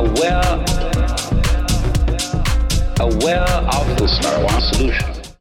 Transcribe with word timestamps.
aware, 0.00 0.40
aware 3.00 3.44
of 3.44 3.98
this 3.98 4.18
marijuana 4.20 4.62
solution. 4.72 5.36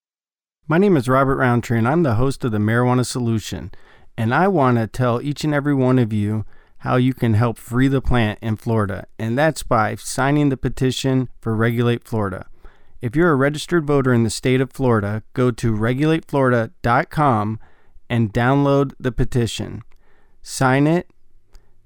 My 0.67 0.77
name 0.77 0.97
is 0.97 1.07
Robert 1.07 1.37
Roundtree, 1.37 1.77
and 1.77 1.87
I'm 1.87 2.03
the 2.03 2.15
host 2.15 2.43
of 2.43 2.51
the 2.51 2.57
Marijuana 2.57 3.05
Solution. 3.05 3.71
And 4.17 4.33
I 4.33 4.49
want 4.49 4.77
to 4.77 4.85
tell 4.87 5.21
each 5.21 5.45
and 5.45 5.53
every 5.53 5.73
one 5.73 5.97
of 5.97 6.11
you 6.11 6.45
how 6.79 6.97
you 6.97 7.13
can 7.13 7.35
help 7.35 7.57
free 7.57 7.87
the 7.87 8.01
plant 8.01 8.37
in 8.41 8.57
Florida, 8.57 9.05
and 9.17 9.37
that's 9.37 9.63
by 9.63 9.95
signing 9.95 10.49
the 10.49 10.57
petition 10.57 11.29
for 11.39 11.55
Regulate 11.55 12.03
Florida. 12.03 12.47
If 13.01 13.15
you're 13.15 13.31
a 13.31 13.35
registered 13.35 13.87
voter 13.87 14.13
in 14.13 14.25
the 14.25 14.29
state 14.29 14.59
of 14.59 14.73
Florida, 14.73 15.23
go 15.33 15.51
to 15.51 15.73
regulateflorida.com 15.73 17.59
and 18.09 18.33
download 18.33 18.91
the 18.99 19.13
petition. 19.13 19.83
Sign 20.41 20.85
it, 20.85 21.09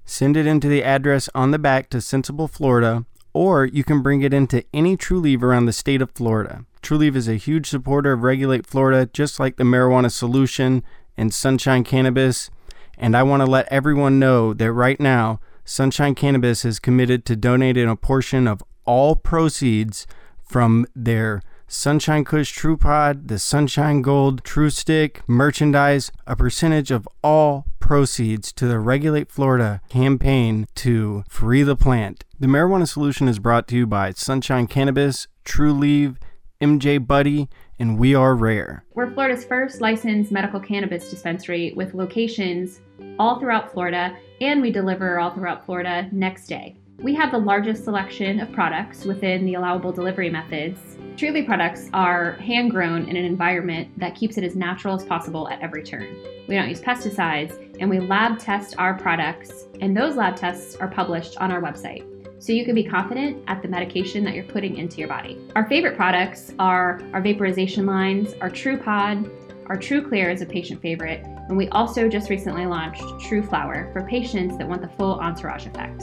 send 0.04 0.36
it 0.36 0.46
into 0.46 0.68
the 0.68 0.82
address 0.82 1.28
on 1.34 1.50
the 1.50 1.58
back 1.58 1.88
to 1.90 2.00
Sensible, 2.00 2.48
Florida, 2.48 3.04
or 3.32 3.64
you 3.64 3.84
can 3.84 4.02
bring 4.02 4.22
it 4.22 4.32
into 4.32 4.64
any 4.72 4.96
Trulieve 4.96 5.42
around 5.42 5.66
the 5.66 5.72
state 5.72 6.00
of 6.00 6.10
Florida. 6.12 6.64
Trulieve 6.82 7.16
is 7.16 7.28
a 7.28 7.36
huge 7.36 7.68
supporter 7.68 8.12
of 8.12 8.22
Regulate 8.22 8.66
Florida, 8.66 9.08
just 9.12 9.40
like 9.40 9.56
the 9.56 9.64
Marijuana 9.64 10.10
Solution 10.10 10.82
and 11.16 11.32
Sunshine 11.32 11.82
Cannabis. 11.82 12.50
And 12.98 13.16
I 13.16 13.22
want 13.22 13.40
to 13.40 13.50
let 13.50 13.66
everyone 13.72 14.18
know 14.18 14.54
that 14.54 14.72
right 14.72 15.00
now, 15.00 15.40
Sunshine 15.64 16.14
Cannabis 16.14 16.64
is 16.64 16.78
committed 16.78 17.24
to 17.24 17.36
donating 17.36 17.88
a 17.88 17.96
portion 17.96 18.46
of 18.46 18.62
all 18.84 19.16
proceeds 19.16 20.06
from 20.42 20.86
their 20.94 21.40
Sunshine 21.66 22.24
Kush 22.24 22.52
True 22.52 22.76
Pod, 22.76 23.28
the 23.28 23.38
Sunshine 23.38 24.02
Gold 24.02 24.44
True 24.44 24.70
Stick 24.70 25.22
merchandise, 25.26 26.12
a 26.26 26.36
percentage 26.36 26.90
of 26.90 27.08
all 27.22 27.66
proceeds 27.80 28.52
to 28.52 28.66
the 28.66 28.78
Regulate 28.78 29.30
Florida 29.30 29.80
campaign 29.88 30.66
to 30.74 31.24
free 31.28 31.62
the 31.62 31.76
plant. 31.76 32.24
The 32.38 32.46
Marijuana 32.46 32.86
Solution 32.86 33.28
is 33.28 33.38
brought 33.38 33.66
to 33.68 33.76
you 33.76 33.86
by 33.86 34.12
Sunshine 34.12 34.66
Cannabis, 34.66 35.26
Trulieve, 35.44 36.16
MJ 36.60 37.04
Buddy, 37.04 37.48
and 37.78 37.98
We 37.98 38.14
Are 38.14 38.34
Rare. 38.34 38.84
We're 38.94 39.12
Florida's 39.12 39.44
first 39.44 39.80
licensed 39.80 40.30
medical 40.30 40.60
cannabis 40.60 41.10
dispensary 41.10 41.72
with 41.74 41.94
locations 41.94 42.80
all 43.18 43.40
throughout 43.40 43.72
Florida, 43.72 44.16
and 44.40 44.60
we 44.60 44.70
deliver 44.70 45.18
all 45.18 45.30
throughout 45.30 45.64
Florida 45.64 46.08
next 46.12 46.46
day. 46.46 46.76
We 46.98 47.14
have 47.14 47.32
the 47.32 47.38
largest 47.38 47.84
selection 47.84 48.40
of 48.40 48.52
products 48.52 49.04
within 49.04 49.44
the 49.44 49.54
allowable 49.54 49.92
delivery 49.92 50.30
methods. 50.30 50.78
Trulieve 51.16 51.44
products 51.44 51.90
are 51.92 52.32
hand 52.34 52.70
grown 52.70 53.08
in 53.08 53.16
an 53.16 53.24
environment 53.24 53.88
that 53.98 54.14
keeps 54.14 54.38
it 54.38 54.44
as 54.44 54.56
natural 54.56 54.94
as 54.94 55.04
possible 55.04 55.48
at 55.48 55.60
every 55.60 55.82
turn. 55.82 56.16
We 56.48 56.54
don't 56.54 56.68
use 56.68 56.80
pesticides, 56.80 57.76
and 57.80 57.90
we 57.90 58.00
lab 58.00 58.38
test 58.38 58.74
our 58.78 58.94
products, 58.94 59.66
and 59.80 59.96
those 59.96 60.16
lab 60.16 60.36
tests 60.36 60.76
are 60.76 60.88
published 60.88 61.36
on 61.38 61.50
our 61.50 61.60
website 61.60 62.06
so 62.42 62.52
you 62.52 62.64
can 62.64 62.74
be 62.74 62.84
confident 62.84 63.42
at 63.48 63.62
the 63.62 63.68
medication 63.68 64.22
that 64.24 64.34
you're 64.34 64.44
putting 64.44 64.76
into 64.76 64.98
your 64.98 65.08
body. 65.08 65.38
Our 65.56 65.66
favorite 65.66 65.96
products 65.96 66.52
are 66.58 67.00
our 67.12 67.22
vaporization 67.22 67.86
lines, 67.86 68.34
our 68.40 68.50
True 68.50 68.76
Pod, 68.76 69.30
our 69.66 69.76
True 69.76 70.06
Clear 70.06 70.30
is 70.30 70.42
a 70.42 70.46
patient 70.46 70.82
favorite, 70.82 71.24
and 71.24 71.56
we 71.56 71.68
also 71.68 72.08
just 72.08 72.28
recently 72.28 72.66
launched 72.66 73.02
True 73.20 73.42
Flower 73.42 73.90
for 73.92 74.06
patients 74.06 74.58
that 74.58 74.68
want 74.68 74.82
the 74.82 74.88
full 74.88 75.18
entourage 75.20 75.66
effect. 75.66 76.02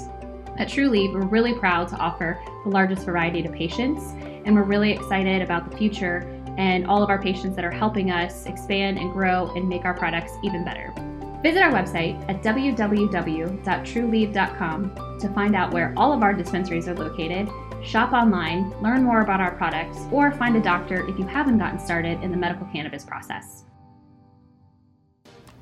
At 0.61 0.69
Trulieve, 0.69 1.11
we're 1.11 1.25
really 1.25 1.55
proud 1.55 1.87
to 1.87 1.95
offer 1.95 2.39
the 2.63 2.69
largest 2.69 3.03
variety 3.03 3.41
to 3.41 3.49
patients, 3.49 4.11
and 4.45 4.53
we're 4.53 4.61
really 4.61 4.91
excited 4.91 5.41
about 5.41 5.67
the 5.67 5.75
future 5.75 6.19
and 6.55 6.85
all 6.85 7.01
of 7.01 7.09
our 7.09 7.19
patients 7.19 7.55
that 7.55 7.65
are 7.65 7.71
helping 7.71 8.11
us 8.11 8.45
expand 8.45 8.99
and 8.99 9.11
grow 9.11 9.51
and 9.55 9.67
make 9.67 9.85
our 9.85 9.95
products 9.95 10.33
even 10.43 10.63
better. 10.63 10.93
Visit 11.41 11.63
our 11.63 11.71
website 11.71 12.23
at 12.29 12.43
www.trulieve.com 12.43 15.17
to 15.19 15.29
find 15.29 15.55
out 15.55 15.73
where 15.73 15.95
all 15.97 16.13
of 16.13 16.21
our 16.21 16.33
dispensaries 16.33 16.87
are 16.87 16.93
located, 16.93 17.49
shop 17.83 18.13
online, 18.13 18.69
learn 18.83 19.03
more 19.03 19.21
about 19.21 19.41
our 19.41 19.55
products, 19.55 19.97
or 20.11 20.31
find 20.31 20.55
a 20.55 20.61
doctor 20.61 21.09
if 21.09 21.17
you 21.17 21.25
haven't 21.25 21.57
gotten 21.57 21.79
started 21.79 22.21
in 22.21 22.29
the 22.29 22.37
medical 22.37 22.67
cannabis 22.67 23.03
process. 23.03 23.63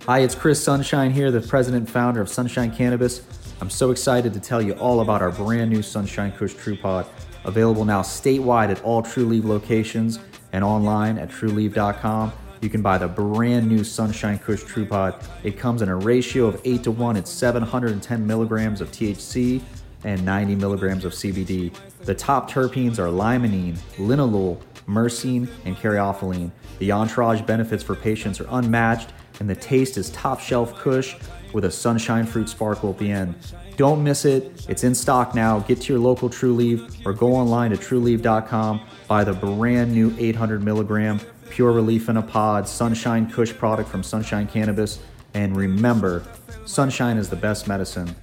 Hi, 0.05 0.19
it's 0.19 0.33
Chris 0.33 0.63
Sunshine 0.63 1.11
here, 1.11 1.29
the 1.29 1.41
president 1.41 1.81
and 1.81 1.89
founder 1.89 2.19
of 2.21 2.29
Sunshine 2.29 2.71
Cannabis. 2.71 3.21
I'm 3.61 3.69
so 3.69 3.91
excited 3.91 4.33
to 4.33 4.39
tell 4.39 4.61
you 4.61 4.73
all 4.73 5.01
about 5.01 5.21
our 5.21 5.29
brand 5.29 5.69
new 5.69 5.83
Sunshine 5.83 6.31
Kush 6.31 6.55
True 6.55 6.77
Pod, 6.77 7.05
available 7.43 7.85
now 7.85 8.01
statewide 8.01 8.69
at 8.71 8.81
all 8.83 9.03
Trulieve 9.03 9.43
locations 9.43 10.17
and 10.51 10.63
online 10.63 11.19
at 11.19 11.29
trulieve.com. 11.29 12.31
You 12.61 12.69
can 12.69 12.81
buy 12.81 12.97
the 12.97 13.07
brand 13.07 13.67
new 13.67 13.83
Sunshine 13.83 14.39
Kush 14.39 14.63
True 14.63 14.85
Pod. 14.85 15.23
It 15.43 15.59
comes 15.59 15.83
in 15.83 15.89
a 15.89 15.95
ratio 15.95 16.47
of 16.47 16.59
8 16.65 16.81
to 16.83 16.91
1. 16.91 17.17
It's 17.17 17.29
710 17.29 18.25
milligrams 18.25 18.81
of 18.81 18.91
THC 18.91 19.61
and 20.05 20.25
90 20.25 20.55
milligrams 20.55 21.05
of 21.05 21.11
CBD. 21.11 21.71
The 22.05 22.15
top 22.15 22.49
terpenes 22.49 22.97
are 22.97 23.07
limonene, 23.07 23.77
linalool, 23.97 24.59
myrcene, 24.87 25.47
and 25.65 25.75
caryophyllene. 25.75 26.51
The 26.79 26.93
entourage 26.93 27.41
benefits 27.41 27.83
for 27.83 27.95
patients 27.95 28.39
are 28.39 28.47
unmatched, 28.49 29.11
and 29.39 29.49
the 29.49 29.55
taste 29.55 29.97
is 29.97 30.09
top 30.11 30.39
shelf 30.39 30.75
Kush 30.75 31.15
with 31.53 31.65
a 31.65 31.71
sunshine 31.71 32.25
fruit 32.25 32.49
sparkle 32.49 32.91
at 32.91 32.97
the 32.97 33.11
end. 33.11 33.35
Don't 33.77 34.03
miss 34.03 34.25
it. 34.25 34.65
It's 34.67 34.83
in 34.83 34.93
stock 34.93 35.33
now. 35.33 35.59
Get 35.59 35.81
to 35.81 35.93
your 35.93 36.01
local 36.01 36.29
Trulieve 36.29 37.05
or 37.05 37.13
go 37.13 37.33
online 37.33 37.71
to 37.71 37.77
trulieve.com. 37.77 38.81
Buy 39.07 39.23
the 39.23 39.33
brand 39.33 39.93
new 39.93 40.13
800 40.19 40.61
milligram 40.63 41.19
Pure 41.49 41.71
Relief 41.71 42.09
in 42.09 42.17
a 42.17 42.21
Pod, 42.21 42.67
Sunshine 42.67 43.29
Kush 43.31 43.53
product 43.53 43.89
from 43.89 44.03
Sunshine 44.03 44.47
Cannabis. 44.47 44.99
And 45.33 45.55
remember, 45.55 46.23
sunshine 46.65 47.17
is 47.17 47.29
the 47.29 47.35
best 47.35 47.67
medicine. 47.67 48.15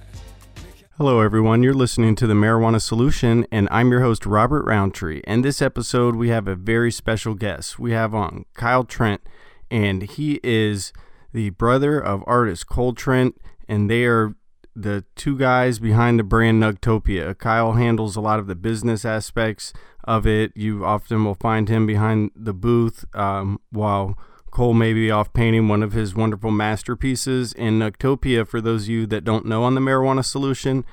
Hello, 0.97 1.21
everyone. 1.21 1.61
You're 1.61 1.73
listening 1.73 2.15
to 2.15 2.27
the 2.27 2.33
Marijuana 2.33 2.81
Solution, 2.81 3.45
and 3.51 3.67
I'm 3.69 3.91
your 3.91 4.01
host, 4.01 4.25
Robert 4.25 4.65
Roundtree. 4.65 5.21
And 5.25 5.45
this 5.45 5.61
episode, 5.61 6.15
we 6.15 6.29
have 6.29 6.47
a 6.47 6.55
very 6.55 6.91
special 6.91 7.35
guest. 7.35 7.77
We 7.77 7.91
have 7.91 8.15
on 8.15 8.45
Kyle 8.55 8.83
Trent, 8.83 9.21
and 9.69 10.03
he 10.03 10.39
is 10.43 10.93
the 11.37 11.51
brother 11.51 11.99
of 11.99 12.23
artist 12.25 12.65
Kole 12.65 12.97
Trent, 12.97 13.39
and 13.67 13.91
they 13.91 14.05
are 14.05 14.33
the 14.75 15.05
two 15.15 15.37
guys 15.37 15.77
behind 15.77 16.17
the 16.17 16.23
brand 16.23 16.63
Nugtopia. 16.63 17.37
Kyle 17.37 17.73
handles 17.73 18.15
a 18.15 18.21
lot 18.21 18.39
of 18.39 18.47
the 18.47 18.55
business 18.55 19.05
aspects 19.05 19.71
of 20.03 20.25
it. 20.25 20.51
You 20.55 20.83
often 20.83 21.23
will 21.23 21.35
find 21.35 21.69
him 21.69 21.85
behind 21.85 22.31
the 22.35 22.55
booth 22.55 23.05
um, 23.13 23.59
while 23.69 24.17
Kole 24.51 24.75
may 24.75 24.93
be 24.93 25.11
off 25.11 25.31
painting 25.31 25.67
one 25.67 25.83
of 25.83 25.91
his 25.91 26.15
wonderful 26.15 26.49
masterpieces. 26.49 27.53
And 27.53 27.79
Nugtopia, 27.79 28.47
for 28.47 28.59
those 28.59 28.85
of 28.85 28.89
you 28.89 29.05
that 29.05 29.23
don't 29.23 29.45
know 29.45 29.63
on 29.63 29.75
the 29.75 29.81
marijuana 29.81 30.25
solution, 30.25 30.85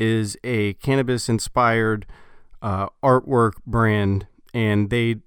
is 0.00 0.36
a 0.42 0.72
cannabis 0.74 1.28
inspired 1.28 2.06
uh, 2.60 2.88
artwork 3.04 3.52
brand. 3.64 4.26
And 4.52 4.90
they 4.90 5.18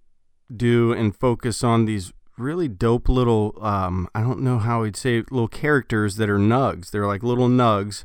do 0.54 0.92
and 0.92 1.16
focus 1.16 1.64
on 1.64 1.86
these 1.86 2.12
really 2.38 2.68
dope 2.68 3.10
little, 3.10 3.58
um, 3.62 4.10
I 4.14 4.22
don't 4.22 4.42
know 4.42 4.60
how 4.60 4.82
we'd 4.82 4.96
say, 4.96 5.24
little 5.32 5.48
characters 5.48 6.16
that 6.18 6.30
are 6.30 6.40
nugs. 6.40 6.92
They're 6.92 7.08
like 7.08 7.24
little 7.24 7.48
nugs. 7.48 8.04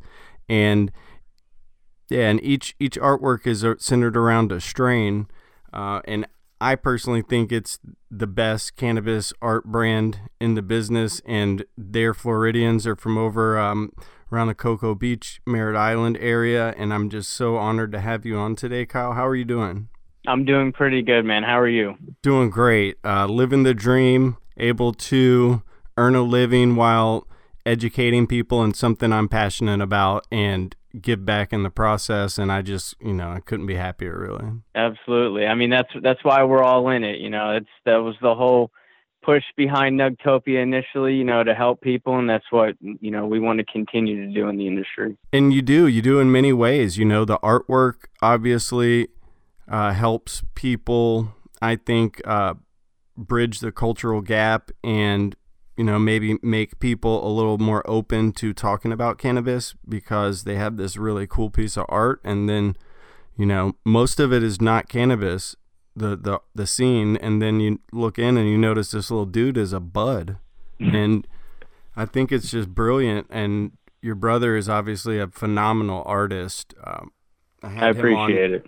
And 0.48 0.90
yeah, 2.10 2.28
and 2.28 2.42
each 2.42 2.74
each 2.80 2.96
artwork 2.96 3.46
is 3.46 3.64
uh, 3.64 3.74
centered 3.78 4.16
around 4.16 4.50
a 4.50 4.60
strain, 4.60 5.28
uh, 5.72 6.00
and 6.06 6.26
I 6.60 6.74
personally 6.74 7.22
think 7.22 7.52
it's 7.52 7.78
the 8.10 8.26
best 8.26 8.74
cannabis 8.74 9.32
art 9.40 9.66
brand 9.66 10.18
in 10.40 10.54
the 10.54 10.62
business. 10.62 11.22
And 11.24 11.64
their 11.78 12.12
Floridians 12.12 12.84
are 12.84 12.96
from 12.96 13.16
over 13.16 13.56
um, 13.58 13.92
around 14.32 14.48
the 14.48 14.54
Cocoa 14.54 14.96
Beach, 14.96 15.40
Merritt 15.46 15.76
Island 15.76 16.18
area, 16.20 16.74
and 16.76 16.92
I'm 16.92 17.10
just 17.10 17.30
so 17.30 17.56
honored 17.56 17.92
to 17.92 18.00
have 18.00 18.26
you 18.26 18.36
on 18.36 18.56
today, 18.56 18.86
Kyle. 18.86 19.12
How 19.12 19.26
are 19.26 19.36
you 19.36 19.44
doing? 19.44 19.88
I'm 20.26 20.44
doing 20.44 20.72
pretty 20.72 21.02
good, 21.02 21.24
man. 21.24 21.42
How 21.42 21.58
are 21.58 21.68
you? 21.68 21.96
Doing 22.22 22.50
great. 22.50 22.96
Uh, 23.04 23.26
living 23.26 23.62
the 23.62 23.74
dream, 23.74 24.36
able 24.56 24.92
to 24.92 25.62
earn 25.96 26.14
a 26.14 26.22
living 26.22 26.76
while 26.76 27.26
educating 27.64 28.26
people 28.26 28.62
and 28.62 28.74
something 28.74 29.12
I'm 29.12 29.28
passionate 29.28 29.80
about, 29.80 30.26
and 30.30 30.74
give 31.00 31.24
back 31.24 31.52
in 31.52 31.62
the 31.62 31.70
process 31.70 32.38
and 32.38 32.50
I 32.50 32.62
just 32.62 32.96
you 33.00 33.12
know 33.12 33.30
I 33.30 33.40
couldn't 33.40 33.66
be 33.66 33.76
happier 33.76 34.18
really 34.18 34.50
absolutely 34.74 35.46
I 35.46 35.54
mean 35.54 35.70
that's 35.70 35.90
that's 36.02 36.22
why 36.24 36.42
we're 36.42 36.62
all 36.62 36.88
in 36.90 37.04
it 37.04 37.20
you 37.20 37.30
know 37.30 37.52
it's 37.56 37.68
that 37.84 37.98
was 37.98 38.16
the 38.20 38.34
whole 38.34 38.72
push 39.22 39.44
behind 39.56 40.00
Nugtopia 40.00 40.62
initially 40.62 41.14
you 41.14 41.24
know 41.24 41.44
to 41.44 41.54
help 41.54 41.80
people 41.80 42.18
and 42.18 42.28
that's 42.28 42.44
what 42.50 42.74
you 42.80 43.10
know 43.10 43.26
we 43.26 43.38
want 43.38 43.60
to 43.60 43.64
continue 43.64 44.26
to 44.26 44.34
do 44.34 44.48
in 44.48 44.56
the 44.56 44.66
industry 44.66 45.16
and 45.32 45.52
you 45.52 45.62
do 45.62 45.86
you 45.86 46.02
do 46.02 46.18
in 46.18 46.32
many 46.32 46.52
ways 46.52 46.98
you 46.98 47.04
know 47.04 47.24
the 47.24 47.38
artwork 47.38 48.06
obviously 48.20 49.08
uh, 49.70 49.92
helps 49.92 50.42
people 50.54 51.34
I 51.62 51.76
think 51.76 52.20
uh, 52.26 52.54
bridge 53.16 53.60
the 53.60 53.72
cultural 53.72 54.20
gap 54.20 54.70
and 54.84 55.36
you 55.80 55.84
know, 55.84 55.98
maybe 55.98 56.36
make 56.42 56.78
people 56.78 57.26
a 57.26 57.32
little 57.32 57.56
more 57.56 57.82
open 57.88 58.32
to 58.32 58.52
talking 58.52 58.92
about 58.92 59.16
cannabis 59.16 59.74
because 59.88 60.44
they 60.44 60.56
have 60.56 60.76
this 60.76 60.98
really 60.98 61.26
cool 61.26 61.48
piece 61.48 61.78
of 61.78 61.86
art 61.88 62.20
and 62.22 62.50
then, 62.50 62.76
you 63.34 63.46
know, 63.46 63.72
most 63.82 64.20
of 64.20 64.30
it 64.30 64.42
is 64.42 64.60
not 64.60 64.90
cannabis, 64.90 65.56
the 65.96 66.16
the 66.16 66.38
the 66.54 66.66
scene, 66.66 67.16
and 67.16 67.40
then 67.40 67.60
you 67.60 67.80
look 67.92 68.18
in 68.18 68.36
and 68.36 68.46
you 68.46 68.58
notice 68.58 68.90
this 68.90 69.10
little 69.10 69.24
dude 69.24 69.56
is 69.56 69.72
a 69.72 69.80
bud. 69.80 70.36
And 70.80 71.26
I 71.96 72.04
think 72.04 72.30
it's 72.30 72.50
just 72.50 72.74
brilliant 72.74 73.26
and 73.30 73.72
your 74.02 74.14
brother 74.14 74.56
is 74.56 74.68
obviously 74.68 75.18
a 75.18 75.28
phenomenal 75.28 76.02
artist. 76.04 76.74
Um, 76.84 77.12
I, 77.62 77.86
I 77.86 77.88
appreciate 77.88 78.52
it. 78.52 78.66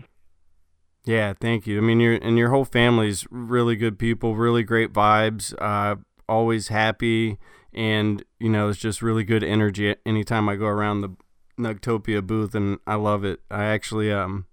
Yeah, 1.04 1.34
thank 1.40 1.66
you. 1.66 1.78
I 1.78 1.80
mean, 1.80 2.00
your 2.00 2.14
and 2.14 2.38
your 2.38 2.50
whole 2.50 2.64
family's 2.64 3.26
really 3.30 3.76
good 3.76 3.98
people, 3.98 4.36
really 4.36 4.62
great 4.62 4.92
vibes, 4.92 5.52
uh, 5.60 5.96
always 6.28 6.68
happy, 6.68 7.38
and 7.72 8.24
you 8.38 8.48
know, 8.48 8.68
it's 8.68 8.78
just 8.78 9.02
really 9.02 9.24
good 9.24 9.42
energy 9.42 9.94
anytime 10.06 10.48
I 10.48 10.56
go 10.56 10.66
around 10.66 11.00
the 11.00 11.10
Nugtopia 11.58 12.24
booth, 12.24 12.54
and 12.54 12.78
I 12.86 12.94
love 12.94 13.24
it. 13.24 13.40
I 13.50 13.64
actually, 13.64 14.12
um, 14.12 14.46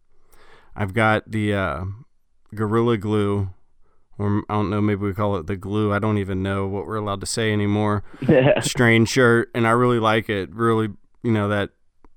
I've 0.75 0.93
got 0.93 1.29
the 1.29 1.53
uh, 1.53 1.83
Gorilla 2.55 2.97
Glue, 2.97 3.49
or 4.17 4.43
I 4.49 4.53
don't 4.55 4.71
know, 4.71 4.81
maybe 4.81 5.01
we 5.01 5.13
call 5.13 5.37
it 5.37 5.45
the 5.45 5.55
glue. 5.55 5.93
I 5.93 5.99
don't 5.99 6.17
even 6.17 6.41
know 6.41 6.67
what 6.67 6.85
we're 6.85 6.95
allowed 6.95 7.21
to 7.21 7.27
say 7.27 7.53
anymore. 7.53 8.03
Strange 8.61 9.09
shirt, 9.09 9.51
and 9.53 9.67
I 9.67 9.71
really 9.71 9.99
like 9.99 10.29
it. 10.29 10.53
Really, 10.53 10.89
you 11.21 11.31
know, 11.31 11.47
that 11.47 11.69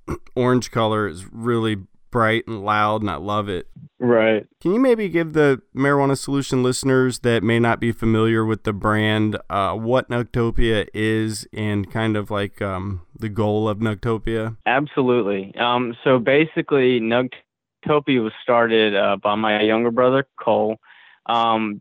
orange 0.36 0.70
color 0.70 1.06
is 1.06 1.26
really 1.30 1.76
bright 2.10 2.44
and 2.46 2.64
loud, 2.64 3.02
and 3.02 3.10
I 3.10 3.16
love 3.16 3.48
it. 3.48 3.68
Right. 4.02 4.48
Can 4.60 4.74
you 4.74 4.80
maybe 4.80 5.08
give 5.08 5.32
the 5.32 5.62
Marijuana 5.76 6.18
Solution 6.18 6.64
listeners 6.64 7.20
that 7.20 7.44
may 7.44 7.60
not 7.60 7.78
be 7.78 7.92
familiar 7.92 8.44
with 8.44 8.64
the 8.64 8.72
brand 8.72 9.38
uh, 9.48 9.74
what 9.74 10.10
Nugtopia 10.10 10.88
is 10.92 11.46
and 11.52 11.88
kind 11.88 12.16
of 12.16 12.28
like 12.28 12.60
um, 12.60 13.02
the 13.16 13.28
goal 13.28 13.68
of 13.68 13.78
Nugtopia? 13.78 14.56
Absolutely. 14.66 15.54
Um, 15.56 15.96
so 16.02 16.18
basically, 16.18 16.98
Nugtopia 16.98 18.24
was 18.24 18.32
started 18.42 18.96
uh, 18.96 19.18
by 19.22 19.36
my 19.36 19.62
younger 19.62 19.92
brother, 19.92 20.26
Kole, 20.36 20.78
um, 21.26 21.80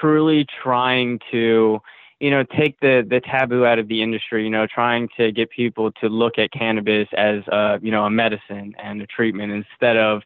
truly 0.00 0.46
trying 0.62 1.20
to 1.30 1.80
you 2.20 2.30
know, 2.30 2.44
take 2.58 2.78
the 2.80 3.06
the 3.08 3.20
taboo 3.20 3.64
out 3.64 3.78
of 3.78 3.88
the 3.88 4.02
industry. 4.02 4.44
You 4.44 4.50
know, 4.50 4.66
trying 4.66 5.08
to 5.16 5.32
get 5.32 5.50
people 5.50 5.90
to 5.92 6.08
look 6.08 6.38
at 6.38 6.52
cannabis 6.52 7.08
as 7.16 7.46
a 7.48 7.78
you 7.82 7.90
know 7.90 8.04
a 8.04 8.10
medicine 8.10 8.74
and 8.82 9.00
a 9.00 9.06
treatment 9.06 9.52
instead 9.52 9.96
of 9.96 10.22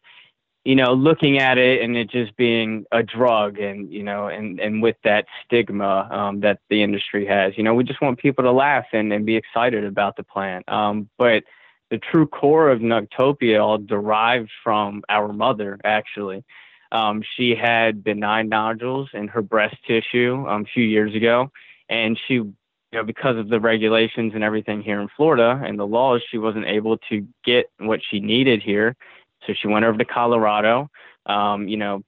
you 0.65 0.75
know 0.75 0.93
looking 0.93 1.37
at 1.37 1.57
it 1.57 1.81
and 1.81 1.95
it 1.95 2.09
just 2.09 2.35
being 2.35 2.85
a 2.91 3.03
drug 3.03 3.59
and 3.59 3.91
you 3.93 4.03
know 4.03 4.27
and 4.27 4.59
and 4.59 4.81
with 4.81 4.97
that 5.03 5.25
stigma 5.45 6.09
um, 6.11 6.41
that 6.41 6.59
the 6.69 6.83
industry 6.83 7.25
has. 7.25 7.53
You 7.55 7.63
know, 7.63 7.73
we 7.73 7.83
just 7.83 8.01
want 8.01 8.19
people 8.19 8.43
to 8.43 8.51
laugh 8.51 8.85
and 8.91 9.13
and 9.13 9.25
be 9.25 9.35
excited 9.35 9.85
about 9.85 10.17
the 10.17 10.23
plant. 10.23 10.67
Um, 10.67 11.09
but 11.17 11.43
the 11.91 11.99
true 11.99 12.25
core 12.27 12.71
of 12.71 12.79
Nugtopia 12.79 13.63
all 13.63 13.77
derived 13.77 14.49
from 14.63 15.03
our 15.07 15.31
mother 15.31 15.79
actually. 15.83 16.43
Um, 16.91 17.23
she 17.35 17.55
had 17.55 18.03
benign 18.03 18.49
nodules 18.49 19.09
in 19.13 19.27
her 19.27 19.41
breast 19.41 19.75
tissue 19.85 20.45
um, 20.47 20.63
a 20.63 20.65
few 20.65 20.83
years 20.83 21.13
ago 21.15 21.51
and 21.89 22.19
she 22.27 22.35
you 22.35 22.53
know 22.93 23.03
because 23.03 23.37
of 23.37 23.49
the 23.49 23.59
regulations 23.59 24.33
and 24.33 24.43
everything 24.43 24.81
here 24.81 25.01
in 25.01 25.09
Florida 25.15 25.61
and 25.65 25.77
the 25.77 25.85
laws 25.85 26.21
she 26.29 26.37
wasn't 26.37 26.65
able 26.65 26.97
to 27.09 27.27
get 27.43 27.69
what 27.77 27.99
she 28.09 28.19
needed 28.19 28.61
here 28.61 28.95
so 29.45 29.53
she 29.53 29.67
went 29.67 29.85
over 29.85 29.97
to 29.97 30.05
Colorado 30.05 30.89
um, 31.25 31.67
you 31.67 31.77
know 31.77 32.03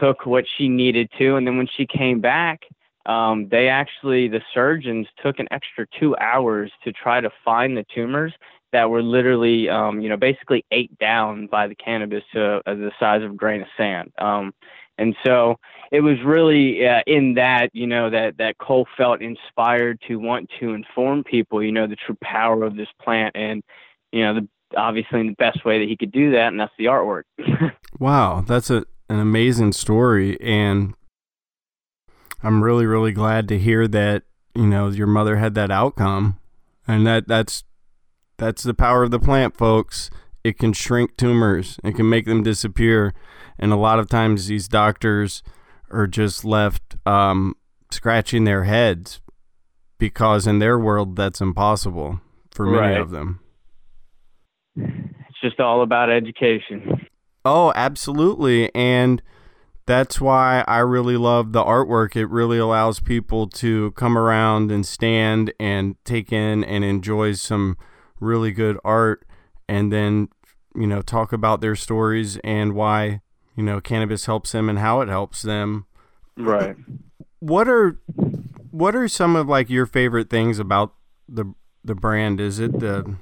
took 0.00 0.26
what 0.26 0.44
she 0.56 0.68
needed 0.68 1.08
to 1.18 1.36
and 1.36 1.46
then 1.46 1.56
when 1.56 1.68
she 1.76 1.86
came 1.86 2.20
back 2.20 2.62
um, 3.06 3.48
they 3.50 3.68
actually 3.68 4.28
the 4.28 4.42
surgeons 4.52 5.06
took 5.22 5.38
an 5.38 5.46
extra 5.50 5.86
two 5.98 6.16
hours 6.16 6.70
to 6.82 6.92
try 6.92 7.20
to 7.20 7.30
find 7.44 7.76
the 7.76 7.84
tumors 7.94 8.32
that 8.72 8.88
were 8.88 9.02
literally 9.02 9.68
um, 9.68 10.00
you 10.00 10.08
know 10.08 10.16
basically 10.16 10.64
ate 10.70 10.96
down 10.98 11.46
by 11.46 11.66
the 11.68 11.74
cannabis 11.74 12.24
to 12.32 12.60
uh, 12.66 12.74
the 12.74 12.90
size 12.98 13.22
of 13.22 13.32
a 13.32 13.34
grain 13.34 13.60
of 13.60 13.68
sand. 13.76 14.10
Um, 14.18 14.52
and 14.98 15.16
so 15.24 15.56
it 15.90 16.00
was 16.00 16.16
really 16.24 16.86
uh, 16.86 17.02
in 17.06 17.34
that, 17.34 17.70
you 17.72 17.86
know, 17.86 18.10
that, 18.10 18.38
that 18.38 18.58
Kole 18.58 18.86
felt 18.96 19.22
inspired 19.22 20.00
to 20.08 20.16
want 20.16 20.50
to 20.60 20.74
inform 20.74 21.24
people, 21.24 21.62
you 21.62 21.72
know, 21.72 21.86
the 21.86 21.96
true 21.96 22.16
power 22.22 22.62
of 22.62 22.76
this 22.76 22.88
plant 23.02 23.34
and, 23.34 23.62
you 24.12 24.22
know, 24.22 24.34
the, 24.34 24.48
obviously 24.76 25.20
in 25.20 25.28
the 25.28 25.34
best 25.34 25.64
way 25.64 25.78
that 25.78 25.88
he 25.88 25.96
could 25.96 26.12
do 26.12 26.32
that. 26.32 26.48
And 26.48 26.60
that's 26.60 26.72
the 26.78 26.86
artwork. 26.86 27.24
wow. 27.98 28.44
That's 28.46 28.70
a, 28.70 28.84
an 29.08 29.18
amazing 29.18 29.72
story. 29.72 30.40
And 30.40 30.94
I'm 32.42 32.62
really, 32.62 32.86
really 32.86 33.12
glad 33.12 33.48
to 33.48 33.58
hear 33.58 33.88
that, 33.88 34.24
you 34.54 34.66
know, 34.66 34.88
your 34.88 35.06
mother 35.06 35.36
had 35.36 35.54
that 35.54 35.70
outcome 35.70 36.38
and 36.86 37.06
that 37.06 37.26
that's, 37.28 37.64
that's 38.36 38.62
the 38.62 38.74
power 38.74 39.02
of 39.02 39.10
the 39.10 39.20
plant, 39.20 39.56
folks. 39.56 40.10
It 40.42 40.58
can 40.58 40.72
shrink 40.72 41.16
tumors. 41.16 41.78
It 41.82 41.94
can 41.94 42.08
make 42.08 42.26
them 42.26 42.42
disappear 42.42 43.14
and 43.58 43.72
a 43.72 43.76
lot 43.76 43.98
of 43.98 44.08
times 44.08 44.46
these 44.46 44.68
doctors 44.68 45.42
are 45.90 46.06
just 46.06 46.44
left 46.44 46.96
um, 47.06 47.54
scratching 47.90 48.44
their 48.44 48.64
heads 48.64 49.20
because 49.98 50.46
in 50.46 50.58
their 50.58 50.78
world 50.78 51.16
that's 51.16 51.40
impossible 51.40 52.20
for 52.50 52.66
many 52.66 52.94
right. 52.94 53.00
of 53.00 53.10
them. 53.10 53.40
Just 55.44 55.60
all 55.60 55.82
about 55.82 56.10
education. 56.10 57.06
Oh, 57.44 57.72
absolutely. 57.76 58.74
And 58.74 59.22
that's 59.84 60.20
why 60.20 60.64
I 60.66 60.78
really 60.78 61.18
love 61.18 61.52
the 61.52 61.62
artwork. 61.62 62.16
It 62.16 62.26
really 62.26 62.56
allows 62.56 63.00
people 63.00 63.46
to 63.48 63.90
come 63.92 64.16
around 64.16 64.72
and 64.72 64.86
stand 64.86 65.52
and 65.60 65.96
take 66.04 66.32
in 66.32 66.64
and 66.64 66.82
enjoy 66.82 67.32
some 67.32 67.76
really 68.18 68.52
good 68.52 68.78
art 68.82 69.26
and 69.68 69.92
then, 69.92 70.28
you 70.74 70.86
know, 70.86 71.02
talk 71.02 71.32
about 71.32 71.60
their 71.60 71.76
stories 71.76 72.38
and 72.38 72.72
why 72.74 73.20
you 73.56 73.62
know 73.62 73.80
cannabis 73.80 74.26
helps 74.26 74.52
them 74.52 74.68
and 74.68 74.78
how 74.78 75.00
it 75.00 75.08
helps 75.08 75.42
them 75.42 75.86
right 76.36 76.76
what 77.40 77.68
are 77.68 78.00
what 78.70 78.96
are 78.96 79.08
some 79.08 79.36
of 79.36 79.48
like 79.48 79.70
your 79.70 79.86
favorite 79.86 80.28
things 80.28 80.58
about 80.58 80.94
the 81.28 81.54
the 81.84 81.94
brand 81.94 82.40
is 82.40 82.58
it 82.58 82.80
the 82.80 83.16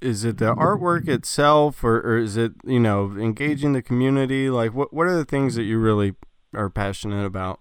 is 0.00 0.24
it 0.24 0.38
the 0.38 0.54
artwork 0.54 1.08
itself 1.08 1.82
or, 1.82 1.98
or 2.00 2.18
is 2.18 2.36
it 2.36 2.52
you 2.64 2.80
know 2.80 3.16
engaging 3.18 3.72
the 3.72 3.82
community? 3.82 4.50
Like 4.50 4.74
what 4.74 4.92
what 4.92 5.06
are 5.06 5.16
the 5.16 5.24
things 5.24 5.54
that 5.54 5.64
you 5.64 5.78
really 5.78 6.14
are 6.54 6.70
passionate 6.70 7.24
about? 7.24 7.60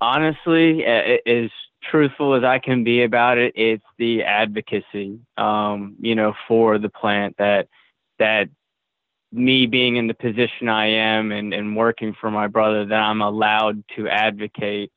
Honestly 0.00 0.84
as 0.84 1.50
truthful 1.90 2.34
as 2.34 2.44
i 2.44 2.60
can 2.60 2.84
be 2.84 3.02
about 3.02 3.38
it 3.38 3.52
it's 3.56 3.84
the 3.98 4.22
advocacy 4.22 5.18
um 5.36 5.96
you 5.98 6.14
know 6.14 6.32
for 6.46 6.78
the 6.78 6.88
plant 6.88 7.36
that 7.38 7.66
that 8.20 8.48
me 9.32 9.66
being 9.66 9.96
in 9.96 10.06
the 10.06 10.14
position 10.14 10.68
I 10.68 10.86
am 10.86 11.32
and, 11.32 11.54
and 11.54 11.74
working 11.74 12.14
for 12.20 12.30
my 12.30 12.46
brother 12.46 12.84
that 12.84 12.94
I'm 12.94 13.22
allowed 13.22 13.82
to 13.96 14.06
advocate, 14.08 14.92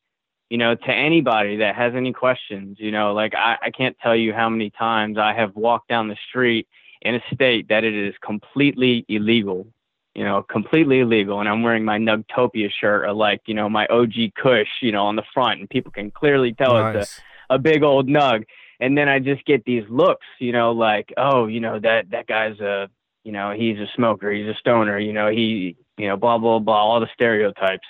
you 0.49 0.57
know, 0.57 0.75
to 0.75 0.91
anybody 0.91 1.57
that 1.57 1.75
has 1.75 1.93
any 1.95 2.13
questions. 2.13 2.77
You 2.79 2.91
know, 2.91 3.13
like 3.13 3.33
I, 3.35 3.57
I 3.63 3.71
can't 3.71 3.97
tell 4.01 4.15
you 4.15 4.33
how 4.33 4.49
many 4.49 4.69
times 4.69 5.17
I 5.17 5.33
have 5.33 5.55
walked 5.55 5.89
down 5.89 6.07
the 6.07 6.17
street 6.29 6.67
in 7.01 7.15
a 7.15 7.21
state 7.33 7.69
that 7.69 7.83
it 7.83 7.93
is 7.93 8.15
completely 8.21 9.05
illegal, 9.07 9.67
you 10.15 10.23
know, 10.23 10.41
completely 10.43 11.01
illegal. 11.01 11.39
And 11.39 11.47
I'm 11.47 11.61
wearing 11.61 11.85
my 11.85 11.99
Nugtopia 11.99 12.71
shirt 12.71 13.05
or 13.05 13.13
like, 13.13 13.41
you 13.45 13.53
know, 13.53 13.69
my 13.69 13.85
OG 13.87 14.33
Kush, 14.35 14.67
you 14.81 14.91
know, 14.91 15.05
on 15.05 15.15
the 15.15 15.23
front 15.33 15.59
and 15.59 15.69
people 15.69 15.91
can 15.91 16.09
clearly 16.09 16.53
tell 16.53 16.73
nice. 16.73 16.95
it's 16.95 17.21
a, 17.49 17.55
a 17.55 17.59
big 17.59 17.83
old 17.83 18.07
nug. 18.07 18.45
And 18.79 18.97
then 18.97 19.07
I 19.07 19.19
just 19.19 19.45
get 19.45 19.63
these 19.65 19.83
looks, 19.87 20.25
you 20.39 20.51
know, 20.51 20.71
like, 20.71 21.13
oh, 21.15 21.47
you 21.47 21.59
know, 21.59 21.79
that, 21.79 22.09
that 22.09 22.27
guy's 22.27 22.59
a, 22.59 22.89
you 23.23 23.31
know, 23.31 23.51
he's 23.51 23.77
a 23.77 23.87
smoker, 23.95 24.31
he's 24.31 24.47
a 24.47 24.55
stoner, 24.55 24.99
you 24.99 25.13
know, 25.13 25.29
he, 25.29 25.77
you 25.97 26.07
know, 26.07 26.17
blah, 26.17 26.37
blah, 26.37 26.59
blah, 26.59 26.75
all 26.75 26.99
the 26.99 27.09
stereotypes. 27.13 27.87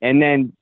And 0.00 0.20
then 0.20 0.54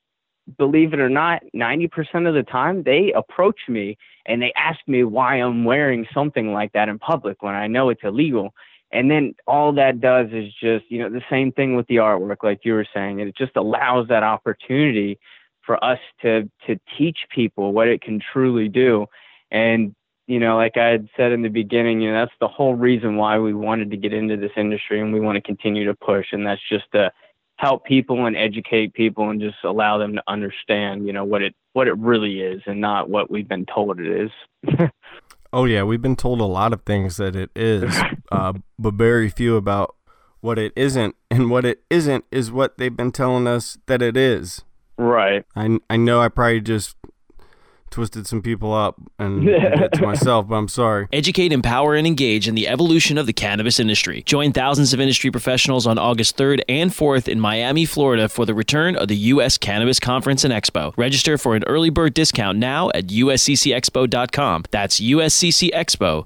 believe 0.57 0.93
it 0.93 0.99
or 0.99 1.09
not, 1.09 1.43
90% 1.55 2.27
of 2.27 2.33
the 2.33 2.43
time 2.43 2.83
they 2.83 3.11
approach 3.13 3.59
me 3.67 3.97
and 4.25 4.41
they 4.41 4.53
ask 4.55 4.79
me 4.87 5.03
why 5.03 5.35
I'm 5.35 5.63
wearing 5.63 6.05
something 6.13 6.53
like 6.53 6.73
that 6.73 6.89
in 6.89 6.99
public 6.99 7.41
when 7.41 7.55
I 7.55 7.67
know 7.67 7.89
it's 7.89 8.03
illegal. 8.03 8.53
And 8.91 9.09
then 9.09 9.33
all 9.47 9.73
that 9.73 10.01
does 10.01 10.27
is 10.31 10.53
just, 10.61 10.85
you 10.89 10.99
know, 10.99 11.09
the 11.09 11.23
same 11.29 11.51
thing 11.51 11.75
with 11.75 11.87
the 11.87 11.95
artwork, 11.95 12.43
like 12.43 12.59
you 12.63 12.73
were 12.73 12.87
saying, 12.93 13.19
it 13.19 13.35
just 13.35 13.55
allows 13.55 14.07
that 14.09 14.23
opportunity 14.23 15.17
for 15.65 15.83
us 15.83 15.99
to 16.21 16.49
to 16.67 16.79
teach 16.97 17.19
people 17.33 17.71
what 17.71 17.87
it 17.87 18.01
can 18.01 18.19
truly 18.31 18.67
do. 18.67 19.07
And 19.51 19.95
you 20.27 20.39
know, 20.39 20.55
like 20.55 20.77
I 20.77 20.87
had 20.87 21.09
said 21.17 21.31
in 21.31 21.41
the 21.41 21.49
beginning, 21.49 22.01
you 22.01 22.11
know, 22.11 22.21
that's 22.21 22.37
the 22.39 22.47
whole 22.47 22.75
reason 22.75 23.17
why 23.17 23.39
we 23.39 23.53
wanted 23.53 23.91
to 23.91 23.97
get 23.97 24.13
into 24.13 24.37
this 24.37 24.51
industry 24.55 25.01
and 25.01 25.11
we 25.11 25.19
want 25.19 25.35
to 25.35 25.41
continue 25.41 25.85
to 25.85 25.93
push. 25.93 26.27
And 26.31 26.45
that's 26.45 26.61
just 26.69 26.85
to 26.93 27.11
help 27.63 27.85
people 27.85 28.25
and 28.25 28.35
educate 28.35 28.93
people 28.93 29.29
and 29.29 29.39
just 29.39 29.55
allow 29.63 29.97
them 29.97 30.15
to 30.15 30.23
understand, 30.27 31.07
you 31.07 31.13
know, 31.13 31.23
what 31.23 31.41
it 31.41 31.55
what 31.71 31.87
it 31.87 31.97
really 31.97 32.41
is 32.41 32.61
and 32.65 32.81
not 32.81 33.09
what 33.09 33.31
we've 33.31 33.47
been 33.47 33.65
told 33.65 34.01
it 34.01 34.29
is. 34.69 34.89
oh 35.53 35.63
yeah, 35.63 35.81
we've 35.83 36.01
been 36.01 36.17
told 36.17 36.41
a 36.41 36.45
lot 36.45 36.73
of 36.73 36.81
things 36.81 37.15
that 37.17 37.37
it 37.37 37.49
is, 37.55 37.95
uh, 38.33 38.51
but 38.77 38.95
very 38.95 39.29
few 39.29 39.55
about 39.55 39.95
what 40.41 40.59
it 40.59 40.73
isn't. 40.75 41.15
And 41.31 41.49
what 41.49 41.63
it 41.63 41.83
isn't 41.89 42.25
is 42.31 42.51
what 42.51 42.77
they've 42.77 42.95
been 42.95 43.13
telling 43.13 43.47
us 43.47 43.77
that 43.85 44.01
it 44.01 44.17
is. 44.17 44.63
Right. 44.97 45.45
I 45.55 45.79
I 45.89 45.95
know 45.95 46.21
I 46.21 46.27
probably 46.27 46.59
just 46.59 46.97
twisted 47.93 48.25
some 48.25 48.41
people 48.41 48.73
up 48.73 48.99
and 49.19 49.45
did 49.45 49.93
to 49.93 50.01
myself, 50.01 50.47
but 50.47 50.55
I'm 50.55 50.67
sorry. 50.67 51.07
Educate, 51.13 51.51
empower, 51.51 51.93
and 51.95 52.07
engage 52.07 52.47
in 52.47 52.55
the 52.55 52.67
evolution 52.67 53.19
of 53.19 53.27
the 53.27 53.33
cannabis 53.33 53.79
industry. 53.79 54.23
Join 54.23 54.51
thousands 54.51 54.93
of 54.93 54.99
industry 54.99 55.29
professionals 55.29 55.85
on 55.85 55.99
August 55.99 56.35
3rd 56.35 56.61
and 56.67 56.89
4th 56.89 57.27
in 57.27 57.39
Miami, 57.39 57.85
Florida 57.85 58.27
for 58.27 58.47
the 58.47 58.55
return 58.55 58.95
of 58.95 59.07
the 59.09 59.15
U.S. 59.15 59.59
Cannabis 59.59 59.99
Conference 59.99 60.43
and 60.43 60.51
Expo. 60.51 60.91
Register 60.97 61.37
for 61.37 61.55
an 61.55 61.63
early 61.65 61.91
bird 61.91 62.15
discount 62.15 62.57
now 62.57 62.89
at 62.95 63.07
usccexpo.com. 63.07 64.65
That's 64.71 64.99
usccexpo.com. 64.99 66.25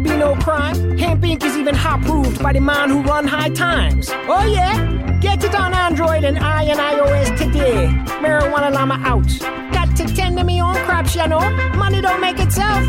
be 0.03 0.17
no 0.17 0.35
crime. 0.35 0.75
Hempire. 0.97 1.43
is 1.43 1.57
even 1.57 1.75
hot 1.75 2.01
proved 2.01 2.41
by 2.41 2.53
the 2.53 2.61
man 2.61 2.89
who 2.89 3.01
run 3.01 3.27
high 3.27 3.49
times. 3.49 4.09
Oh 4.27 4.45
yeah? 4.45 5.19
Get 5.21 5.43
it 5.43 5.53
on 5.53 5.73
Android 5.73 6.23
and 6.23 6.39
I 6.39 6.63
and 6.63 6.79
iOS 6.79 7.37
today. 7.37 7.87
Marijuana 8.21 8.71
Llama 8.71 8.95
out. 9.05 9.27
Got 9.71 9.95
to 9.97 10.05
tend 10.15 10.37
to 10.37 10.43
me 10.43 10.61
own 10.61 10.75
crops, 10.85 11.15
you 11.15 11.27
know. 11.27 11.39
Money 11.75 12.01
don't 12.01 12.21
make 12.21 12.39
itself. 12.39 12.83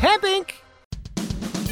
Hempire. 0.00 0.46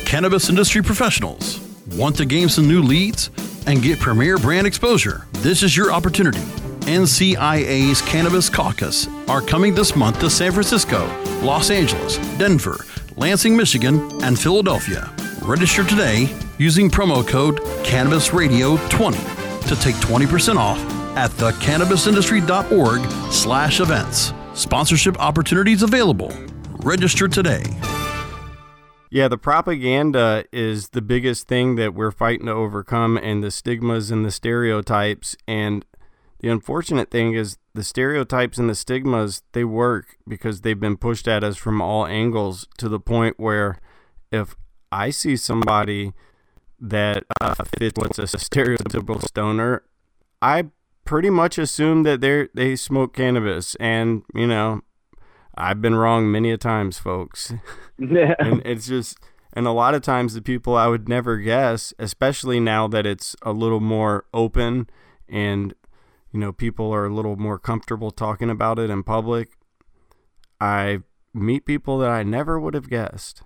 Cannabis 0.07 0.49
industry 0.49 0.83
professionals. 0.83 1.61
Want 1.97 2.17
to 2.17 2.25
gain 2.25 2.49
some 2.49 2.69
new 2.69 2.83
leads 2.83 3.31
and 3.67 3.83
get 3.83 3.99
premier 3.99 4.39
brand 4.39 4.67
exposure? 4.67 5.27
This 5.33 5.63
is 5.63 5.77
your 5.77 5.93
opportunity. 5.93 6.41
NCIA's 6.85 8.03
Cannabis 8.03 8.51
Caucus 8.51 9.09
are 9.27 9.41
coming 9.41 9.75
this 9.75 9.97
month 9.97 10.21
to 10.21 10.29
San 10.29 10.53
Francisco, 10.53 11.07
Los 11.41 11.71
Angeles, 11.71 12.19
Denver, 12.37 12.85
Lansing, 13.16 13.56
Michigan, 13.56 14.11
and 14.25 14.37
Philadelphia. 14.38 15.11
Register 15.42 15.85
today 15.85 16.28
using 16.59 16.90
promo 16.90 17.26
code 17.26 17.61
CannabisRadio20 17.85 19.68
to 19.68 19.76
take 19.76 19.94
20% 19.97 20.56
off 20.56 20.78
at 21.16 21.30
thecannabisindustry.org 21.33 23.33
slash 23.33 23.80
events. 23.80 24.33
Sponsorship 24.54 25.18
opportunities 25.21 25.85
available. 25.85 26.33
Register 26.83 27.28
today. 27.28 27.62
Yeah, 29.11 29.28
the 29.28 29.38
propaganda 29.38 30.44
is 30.52 30.88
the 30.88 31.00
biggest 31.00 31.47
thing 31.47 31.76
that 31.76 31.94
we're 31.94 32.11
fighting 32.11 32.47
to 32.47 32.52
overcome, 32.52 33.16
and 33.16 33.44
the 33.44 33.52
stigmas 33.52 34.11
and 34.11 34.25
the 34.25 34.33
stereotypes. 34.33 35.37
And 35.47 35.85
the 36.41 36.49
unfortunate 36.49 37.11
thing 37.11 37.35
is, 37.35 37.59
the 37.75 37.85
stereotypes 37.85 38.59
and 38.59 38.69
the 38.71 38.75
stigmas 38.75 39.43
they 39.53 39.64
work 39.64 40.17
because 40.29 40.61
they've 40.61 40.79
been 40.79 40.97
pushed 40.97 41.26
at 41.26 41.43
us 41.43 41.57
from 41.57 41.81
all 41.81 42.07
angles 42.07 42.69
to 42.79 42.88
the 42.88 43.00
point 43.00 43.38
where 43.38 43.81
if 44.31 44.55
I 44.93 45.11
see 45.11 45.37
somebody 45.37 46.12
that 46.81 47.25
uh, 47.41 47.55
fits 47.79 47.99
what's 47.99 48.19
a 48.19 48.23
stereotypical 48.25 49.23
stoner, 49.23 49.83
I 50.43 50.67
pretty 51.05 51.31
much 51.31 51.59
assume 51.59 52.03
that 52.05 52.21
they 52.21 52.49
they 52.55 52.76
smoke 52.76 53.14
cannabis, 53.14 53.75
and 53.76 54.23
you 54.35 54.47
know, 54.47 54.83
I've 55.57 55.81
been 55.81 55.95
wrong 55.95 56.31
many 56.31 56.50
a 56.50 56.57
times, 56.57 56.99
folks. 56.99 57.53
Yeah. 57.97 58.35
and 58.41 58.61
it's 58.64 58.88
just 58.88 59.19
and 59.53 59.69
a 59.69 59.71
lot 59.71 59.95
of 59.95 60.03
times 60.03 60.35
the 60.35 60.43
people 60.43 60.75
I 60.75 60.88
would 60.88 61.09
never 61.09 61.37
guess, 61.38 61.95
especially 61.99 62.59
now 62.59 62.88
that 62.88 63.07
it's 63.07 63.37
a 63.43 63.53
little 63.53 63.81
more 63.81 64.25
open 64.35 64.88
and 65.29 65.75
you 66.35 66.41
know 66.41 66.53
people 66.53 66.93
are 66.93 67.07
a 67.07 67.14
little 67.14 67.37
more 67.37 67.61
comfortable 67.61 68.11
talking 68.11 68.50
about 68.50 68.81
it 68.81 68.91
in 68.91 69.05
public. 69.05 69.50
I 70.61 71.03
meet 71.33 71.64
people 71.64 71.97
that 71.99 72.11
I 72.11 72.25
never 72.25 72.59
would 72.59 72.75
have 72.75 72.91
guessed 72.91 73.43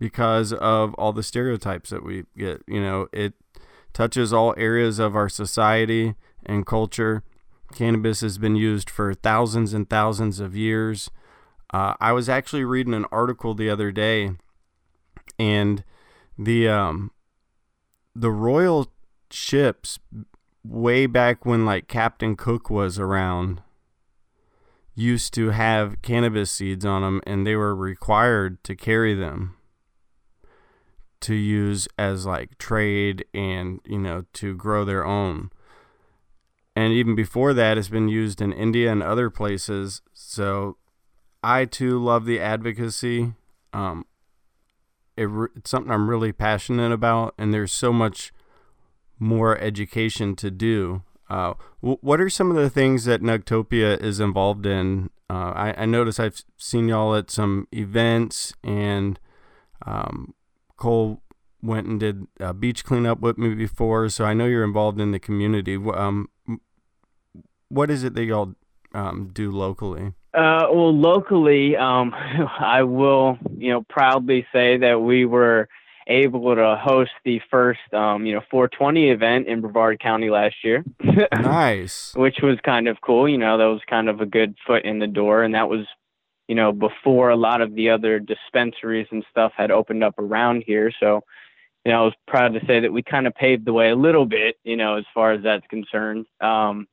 because 0.00 0.52
of 0.52 0.92
all 0.94 1.12
the 1.12 1.22
stereotypes 1.22 1.90
that 1.90 2.04
we 2.04 2.24
get. 2.36 2.62
You 2.66 2.82
know, 2.82 3.06
it 3.12 3.34
touches 3.92 4.32
all 4.32 4.56
areas 4.56 4.98
of 4.98 5.14
our 5.14 5.28
society 5.28 6.16
and 6.44 6.66
culture. 6.66 7.22
Cannabis 7.72 8.22
has 8.22 8.38
been 8.38 8.56
used 8.56 8.90
for 8.90 9.14
thousands 9.14 9.72
and 9.72 9.88
thousands 9.88 10.40
of 10.40 10.56
years. 10.56 11.12
Uh, 11.72 11.94
I 12.00 12.10
was 12.10 12.28
actually 12.28 12.64
reading 12.64 12.94
an 12.94 13.06
article 13.12 13.54
the 13.54 13.70
other 13.70 13.92
day, 13.92 14.32
and 15.38 15.84
the 16.36 16.68
um, 16.68 17.12
the 18.16 18.32
royal 18.32 18.90
ships 19.30 20.00
way 20.64 21.06
back 21.06 21.44
when 21.44 21.66
like 21.66 21.88
Captain 21.88 22.36
Cook 22.36 22.70
was 22.70 22.98
around 22.98 23.62
used 24.94 25.34
to 25.34 25.50
have 25.50 26.00
cannabis 26.02 26.52
seeds 26.52 26.84
on 26.84 27.02
them, 27.02 27.20
and 27.26 27.46
they 27.46 27.56
were 27.56 27.74
required 27.74 28.62
to 28.64 28.76
carry 28.76 29.14
them 29.14 29.56
to 31.24 31.34
use 31.34 31.88
as 31.98 32.26
like 32.26 32.58
trade 32.58 33.24
and 33.32 33.80
you 33.86 33.98
know 33.98 34.24
to 34.34 34.54
grow 34.54 34.84
their 34.84 35.06
own. 35.06 35.50
And 36.76 36.92
even 36.92 37.14
before 37.14 37.54
that 37.54 37.78
it's 37.78 37.88
been 37.88 38.08
used 38.08 38.42
in 38.42 38.52
india 38.52 38.92
and 38.92 39.02
other 39.02 39.30
places. 39.30 40.02
So 40.12 40.76
i 41.42 41.64
too 41.64 41.98
love 41.98 42.26
the 42.26 42.40
advocacy. 42.40 43.32
Um, 43.72 44.04
it, 45.16 45.28
it's 45.56 45.70
something 45.70 45.90
i'm 45.90 46.10
really 46.10 46.32
passionate 46.32 46.92
about 46.92 47.34
and 47.38 47.54
there's 47.54 47.72
so 47.72 47.92
much 47.92 48.32
more 49.18 49.58
education 49.58 50.36
to 50.36 50.50
do 50.50 51.02
uh, 51.30 51.54
w- 51.82 51.98
what 52.00 52.20
are 52.20 52.30
some 52.30 52.50
of 52.50 52.56
the 52.56 52.70
things 52.70 53.04
that 53.04 53.22
Nugtopia 53.22 54.00
is 54.00 54.20
involved 54.20 54.66
in? 54.66 55.10
Uh, 55.30 55.52
I, 55.54 55.74
I 55.78 55.86
notice 55.86 56.20
I've 56.20 56.42
seen 56.56 56.88
y'all 56.88 57.14
at 57.14 57.30
some 57.30 57.66
events, 57.72 58.52
and 58.62 59.18
um, 59.86 60.34
Kole 60.78 61.20
went 61.62 61.86
and 61.86 61.98
did 61.98 62.26
a 62.38 62.52
beach 62.52 62.84
cleanup 62.84 63.20
with 63.20 63.38
me 63.38 63.54
before, 63.54 64.08
so 64.10 64.24
I 64.24 64.34
know 64.34 64.46
you're 64.46 64.64
involved 64.64 65.00
in 65.00 65.12
the 65.12 65.18
community. 65.18 65.76
Um, 65.76 66.28
what 67.68 67.90
is 67.90 68.04
it 68.04 68.14
that 68.14 68.24
y'all 68.24 68.54
um, 68.92 69.30
do 69.32 69.50
locally? 69.50 70.12
Uh, 70.34 70.66
well, 70.70 70.94
locally, 70.94 71.74
um, 71.76 72.12
I 72.60 72.82
will, 72.82 73.38
you 73.56 73.70
know, 73.70 73.82
proudly 73.88 74.46
say 74.52 74.76
that 74.76 75.00
we 75.00 75.24
were 75.24 75.68
able 76.06 76.54
to 76.54 76.76
host 76.76 77.10
the 77.24 77.40
first, 77.50 77.80
um, 77.92 78.26
you 78.26 78.34
know, 78.34 78.42
420 78.50 79.10
event 79.10 79.46
in 79.46 79.60
Brevard 79.60 80.00
County 80.00 80.30
last 80.30 80.56
year. 80.62 80.84
nice. 81.32 82.14
Which 82.14 82.38
was 82.42 82.58
kind 82.64 82.88
of 82.88 83.00
cool. 83.00 83.28
You 83.28 83.38
know, 83.38 83.58
that 83.58 83.64
was 83.64 83.80
kind 83.88 84.08
of 84.08 84.20
a 84.20 84.26
good 84.26 84.54
foot 84.66 84.84
in 84.84 84.98
the 84.98 85.06
door, 85.06 85.42
and 85.42 85.54
that 85.54 85.68
was, 85.68 85.86
you 86.48 86.54
know, 86.54 86.72
before 86.72 87.30
a 87.30 87.36
lot 87.36 87.60
of 87.60 87.74
the 87.74 87.90
other 87.90 88.18
dispensaries 88.18 89.08
and 89.10 89.24
stuff 89.30 89.52
had 89.56 89.70
opened 89.70 90.04
up 90.04 90.18
around 90.18 90.64
here. 90.66 90.92
So, 91.00 91.22
you 91.84 91.92
know, 91.92 92.02
I 92.02 92.04
was 92.04 92.14
proud 92.26 92.54
to 92.54 92.60
say 92.66 92.80
that 92.80 92.92
we 92.92 93.02
kind 93.02 93.26
of 93.26 93.34
paved 93.34 93.64
the 93.64 93.72
way 93.72 93.90
a 93.90 93.96
little 93.96 94.26
bit, 94.26 94.56
you 94.64 94.76
know, 94.76 94.96
as 94.96 95.04
far 95.14 95.32
as 95.32 95.42
that's 95.42 95.66
concerned. 95.68 96.26
Um, 96.40 96.86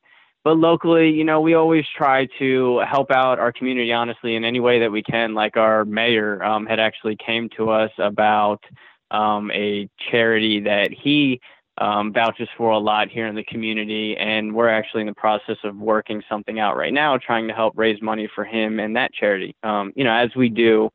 but 0.43 0.57
locally, 0.57 1.11
you 1.11 1.23
know, 1.23 1.39
we 1.39 1.53
always 1.53 1.85
try 1.95 2.27
to 2.39 2.81
help 2.89 3.11
out 3.11 3.37
our 3.37 3.51
community 3.51 3.93
honestly 3.93 4.35
in 4.35 4.43
any 4.43 4.59
way 4.59 4.79
that 4.79 4.91
we 4.91 5.03
can. 5.03 5.35
Like 5.35 5.55
our 5.55 5.85
mayor 5.85 6.43
um, 6.43 6.65
had 6.65 6.79
actually 6.79 7.15
came 7.15 7.47
to 7.57 7.69
us 7.69 7.91
about 7.99 8.63
um, 9.11 9.51
a 9.51 9.89
charity 10.09 10.61
that 10.61 10.91
he 10.91 11.39
um, 11.77 12.13
vouches 12.13 12.47
for 12.57 12.71
a 12.71 12.77
lot 12.77 13.09
here 13.09 13.27
in 13.27 13.35
the 13.35 13.43
community, 13.43 14.15
and 14.17 14.53
we're 14.53 14.69
actually 14.69 15.01
in 15.01 15.07
the 15.07 15.13
process 15.13 15.57
of 15.63 15.75
working 15.77 16.21
something 16.29 16.59
out 16.59 16.77
right 16.77 16.93
now, 16.93 17.17
trying 17.17 17.47
to 17.47 17.53
help 17.53 17.73
raise 17.77 18.01
money 18.01 18.29
for 18.33 18.43
him 18.43 18.79
and 18.79 18.95
that 18.95 19.13
charity. 19.13 19.55
Um, 19.63 19.91
you 19.95 20.03
know, 20.03 20.13
as 20.13 20.35
we 20.35 20.49
do 20.49 20.89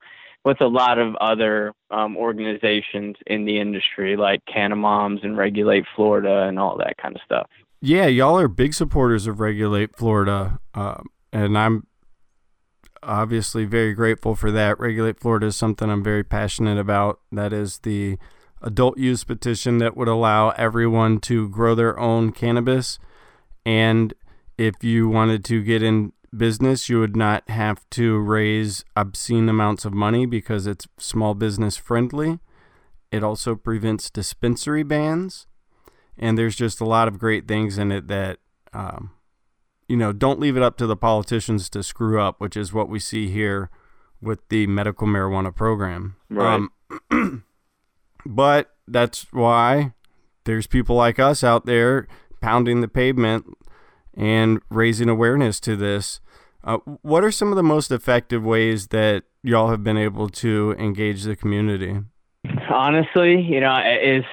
with 0.44 0.60
a 0.60 0.66
lot 0.66 0.98
of 0.98 1.16
other 1.16 1.72
um, 1.90 2.16
organizations 2.16 3.16
in 3.26 3.44
the 3.44 3.58
industry, 3.58 4.16
like 4.16 4.40
Canna 4.46 4.76
Moms 4.76 5.20
and 5.24 5.36
Regulate 5.36 5.84
Florida 5.96 6.42
and 6.42 6.58
all 6.58 6.78
that 6.78 6.96
kind 6.98 7.16
of 7.16 7.22
stuff. 7.22 7.48
Yeah, 7.80 8.06
y'all 8.06 8.38
are 8.38 8.48
big 8.48 8.72
supporters 8.72 9.26
of 9.26 9.40
Regulate 9.40 9.96
Florida, 9.96 10.60
uh, 10.72 11.02
and 11.32 11.58
I'm 11.58 11.86
obviously 13.02 13.64
very 13.64 13.94
grateful 13.94 14.34
for 14.34 14.50
that. 14.52 14.78
Regulate 14.78 15.20
Florida 15.20 15.46
is 15.46 15.56
something 15.56 15.90
I'm 15.90 16.02
very 16.02 16.24
passionate 16.24 16.78
about. 16.78 17.20
That 17.32 17.52
is 17.52 17.78
the 17.78 18.18
adult 18.62 18.98
use 18.98 19.24
petition 19.24 19.78
that 19.78 19.96
would 19.96 20.08
allow 20.08 20.50
everyone 20.50 21.20
to 21.20 21.48
grow 21.48 21.74
their 21.74 21.98
own 21.98 22.32
cannabis. 22.32 22.98
And 23.64 24.14
if 24.58 24.82
you 24.82 25.08
wanted 25.08 25.44
to 25.46 25.62
get 25.62 25.82
in 25.82 26.12
business, 26.36 26.88
you 26.88 27.00
would 27.00 27.16
not 27.16 27.48
have 27.48 27.88
to 27.90 28.18
raise 28.18 28.84
obscene 28.94 29.48
amounts 29.48 29.84
of 29.84 29.92
money 29.92 30.26
because 30.26 30.66
it's 30.66 30.86
small 30.98 31.34
business 31.34 31.76
friendly. 31.76 32.38
It 33.12 33.22
also 33.22 33.54
prevents 33.54 34.10
dispensary 34.10 34.82
bans. 34.82 35.46
And 36.18 36.38
there's 36.38 36.56
just 36.56 36.80
a 36.80 36.86
lot 36.86 37.08
of 37.08 37.18
great 37.18 37.46
things 37.46 37.78
in 37.78 37.92
it 37.92 38.08
that 38.08 38.38
um, 38.72 39.10
you 39.88 39.96
know, 39.96 40.12
don't 40.12 40.40
leave 40.40 40.56
it 40.56 40.62
up 40.62 40.76
to 40.78 40.86
the 40.86 40.96
politicians 40.96 41.68
to 41.70 41.82
screw 41.82 42.20
up, 42.20 42.40
which 42.40 42.56
is 42.56 42.72
what 42.72 42.88
we 42.88 42.98
see 42.98 43.28
here 43.28 43.70
with 44.20 44.46
the 44.48 44.66
medical 44.66 45.06
marijuana 45.06 45.54
program. 45.54 46.16
Right. 46.30 46.68
Um, 47.10 47.44
but 48.26 48.74
that's 48.88 49.26
why 49.32 49.92
there's 50.44 50.66
people 50.66 50.96
like 50.96 51.18
us 51.18 51.44
out 51.44 51.66
there 51.66 52.08
pounding 52.40 52.80
the 52.80 52.88
pavement 52.88 53.46
and 54.14 54.60
raising 54.70 55.08
awareness 55.08 55.60
to 55.60 55.76
this. 55.76 56.20
Uh, 56.64 56.78
what 57.02 57.22
are 57.22 57.30
some 57.30 57.50
of 57.50 57.56
the 57.56 57.62
most 57.62 57.92
effective 57.92 58.44
ways 58.44 58.88
that 58.88 59.24
y'all 59.42 59.70
have 59.70 59.84
been 59.84 59.96
able 59.96 60.28
to 60.28 60.74
engage 60.78 61.22
the 61.22 61.36
community? 61.36 62.00
honestly, 62.76 63.40
you 63.40 63.60
know, 63.60 63.76
is 64.02 64.24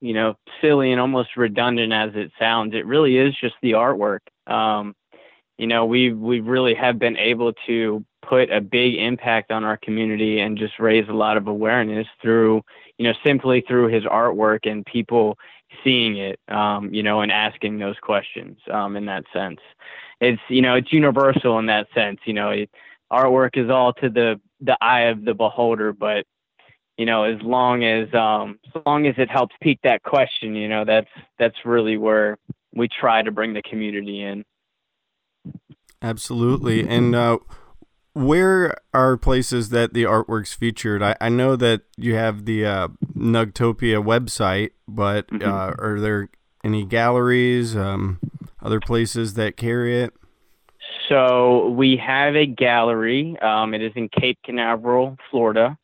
you 0.00 0.14
know 0.14 0.34
silly 0.60 0.92
and 0.92 1.00
almost 1.00 1.36
redundant 1.36 1.92
as 1.92 2.10
it 2.14 2.30
sounds. 2.38 2.74
It 2.74 2.86
really 2.86 3.16
is 3.18 3.34
just 3.40 3.54
the 3.62 3.72
artwork. 3.72 4.20
Um, 4.50 4.94
you 5.58 5.66
know, 5.66 5.84
we 5.84 6.12
we 6.12 6.40
really 6.40 6.74
have 6.74 6.98
been 6.98 7.16
able 7.16 7.52
to 7.66 8.04
put 8.22 8.50
a 8.50 8.60
big 8.60 8.94
impact 8.94 9.50
on 9.50 9.64
our 9.64 9.76
community 9.76 10.40
and 10.40 10.56
just 10.56 10.78
raise 10.78 11.08
a 11.08 11.12
lot 11.12 11.36
of 11.36 11.48
awareness 11.48 12.06
through, 12.22 12.62
you 12.98 13.04
know, 13.04 13.14
simply 13.24 13.62
through 13.66 13.88
his 13.88 14.04
artwork 14.04 14.70
and 14.70 14.86
people 14.86 15.36
seeing 15.84 16.16
it, 16.16 16.38
um, 16.48 16.92
you 16.92 17.02
know, 17.02 17.20
and 17.20 17.32
asking 17.32 17.78
those 17.78 17.98
questions 18.00 18.58
um, 18.70 18.96
in 18.96 19.06
that 19.06 19.24
sense. 19.32 19.60
It's, 20.20 20.40
you 20.48 20.62
know, 20.62 20.74
it's 20.74 20.92
universal 20.92 21.58
in 21.58 21.66
that 21.66 21.88
sense. 21.94 22.20
You 22.24 22.34
know, 22.34 22.50
it, 22.50 22.70
artwork 23.12 23.56
is 23.56 23.70
all 23.70 23.92
to 23.94 24.08
the 24.08 24.40
the 24.60 24.76
eye 24.80 25.02
of 25.02 25.24
the 25.24 25.34
beholder, 25.34 25.92
but 25.92 26.26
you 26.96 27.06
know, 27.06 27.24
as 27.24 27.40
long 27.42 27.82
as 27.82 28.12
um, 28.14 28.58
as 28.74 28.82
long 28.84 29.06
as 29.06 29.14
it 29.16 29.30
helps 29.30 29.54
pique 29.60 29.80
that 29.82 30.02
question, 30.02 30.54
you 30.54 30.68
know, 30.68 30.84
that's 30.84 31.08
that's 31.38 31.56
really 31.64 31.96
where 31.96 32.36
we 32.74 32.88
try 32.88 33.22
to 33.22 33.30
bring 33.30 33.54
the 33.54 33.62
community 33.62 34.22
in. 34.22 34.44
Absolutely, 36.02 36.88
and 36.88 37.14
uh, 37.14 37.38
where 38.12 38.74
are 38.92 39.16
places 39.16 39.68
that 39.70 39.94
the 39.94 40.04
artwork's 40.04 40.52
featured? 40.52 41.02
I, 41.02 41.16
I 41.20 41.28
know 41.28 41.56
that 41.56 41.82
you 41.96 42.14
have 42.14 42.44
the 42.44 42.64
uh, 42.64 42.88
Nugtopia 43.14 44.02
website, 44.02 44.70
but 44.88 45.28
mm-hmm. 45.28 45.48
uh, 45.48 45.74
are 45.78 46.00
there 46.00 46.28
any 46.64 46.84
galleries, 46.84 47.76
um, 47.76 48.18
other 48.62 48.80
places 48.80 49.34
that 49.34 49.56
carry 49.56 50.00
it? 50.02 50.12
So 51.08 51.68
we 51.70 51.96
have 51.96 52.36
a 52.36 52.46
gallery. 52.46 53.36
Um, 53.40 53.74
it 53.74 53.82
is 53.82 53.92
in 53.96 54.08
Cape 54.08 54.38
Canaveral, 54.44 55.16
Florida, 55.30 55.76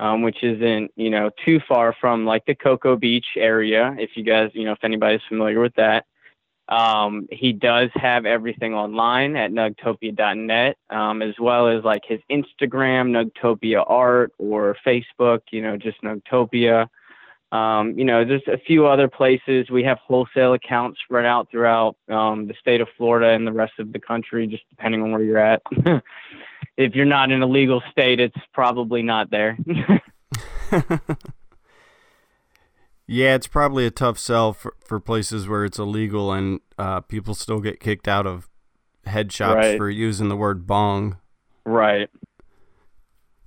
um, 0.00 0.22
which 0.22 0.42
isn't 0.42 0.90
you 0.96 1.10
know 1.10 1.30
too 1.44 1.60
far 1.66 1.94
from 2.00 2.26
like 2.26 2.44
the 2.46 2.54
Cocoa 2.54 2.96
Beach 2.96 3.26
area. 3.36 3.94
If 3.98 4.10
you 4.16 4.24
guys, 4.24 4.50
you 4.54 4.64
know, 4.64 4.72
if 4.72 4.84
anybody's 4.84 5.22
familiar 5.28 5.60
with 5.60 5.74
that. 5.76 6.04
Um, 6.68 7.28
he 7.30 7.52
does 7.52 7.90
have 7.94 8.26
everything 8.26 8.74
online 8.74 9.36
at 9.36 9.52
nugtopia.net, 9.52 10.76
um, 10.90 11.22
as 11.22 11.34
well 11.38 11.68
as 11.68 11.84
like 11.84 12.02
his 12.04 12.20
Instagram, 12.30 13.10
Nugtopia 13.10 13.84
Art, 13.86 14.32
or 14.38 14.76
Facebook, 14.84 15.40
you 15.50 15.62
know, 15.62 15.76
just 15.76 16.02
Nugtopia. 16.02 16.88
Um, 17.52 17.96
you 17.96 18.04
know, 18.04 18.24
there's 18.24 18.46
a 18.48 18.58
few 18.58 18.86
other 18.86 19.06
places. 19.08 19.70
We 19.70 19.84
have 19.84 19.98
wholesale 19.98 20.54
accounts 20.54 20.98
spread 21.04 21.24
out 21.24 21.48
throughout 21.50 21.96
um, 22.08 22.48
the 22.48 22.54
state 22.60 22.80
of 22.80 22.88
Florida 22.96 23.28
and 23.28 23.46
the 23.46 23.52
rest 23.52 23.74
of 23.78 23.92
the 23.92 24.00
country, 24.00 24.48
just 24.48 24.64
depending 24.68 25.02
on 25.02 25.12
where 25.12 25.22
you're 25.22 25.38
at. 25.38 25.62
if 26.76 26.94
you're 26.94 27.04
not 27.04 27.30
in 27.30 27.42
a 27.42 27.46
legal 27.46 27.82
state, 27.92 28.18
it's 28.18 28.36
probably 28.52 29.02
not 29.02 29.30
there. 29.30 29.56
Yeah, 33.06 33.34
it's 33.34 33.46
probably 33.46 33.86
a 33.86 33.90
tough 33.90 34.18
sell 34.18 34.52
for, 34.52 34.74
for 34.84 34.98
places 34.98 35.46
where 35.46 35.64
it's 35.64 35.78
illegal 35.78 36.32
and 36.32 36.60
uh, 36.76 37.00
people 37.00 37.34
still 37.34 37.60
get 37.60 37.78
kicked 37.78 38.08
out 38.08 38.26
of 38.26 38.48
head 39.04 39.32
shops 39.32 39.56
right. 39.56 39.78
for 39.78 39.88
using 39.88 40.28
the 40.28 40.36
word 40.36 40.66
bong. 40.66 41.18
Right. 41.64 42.10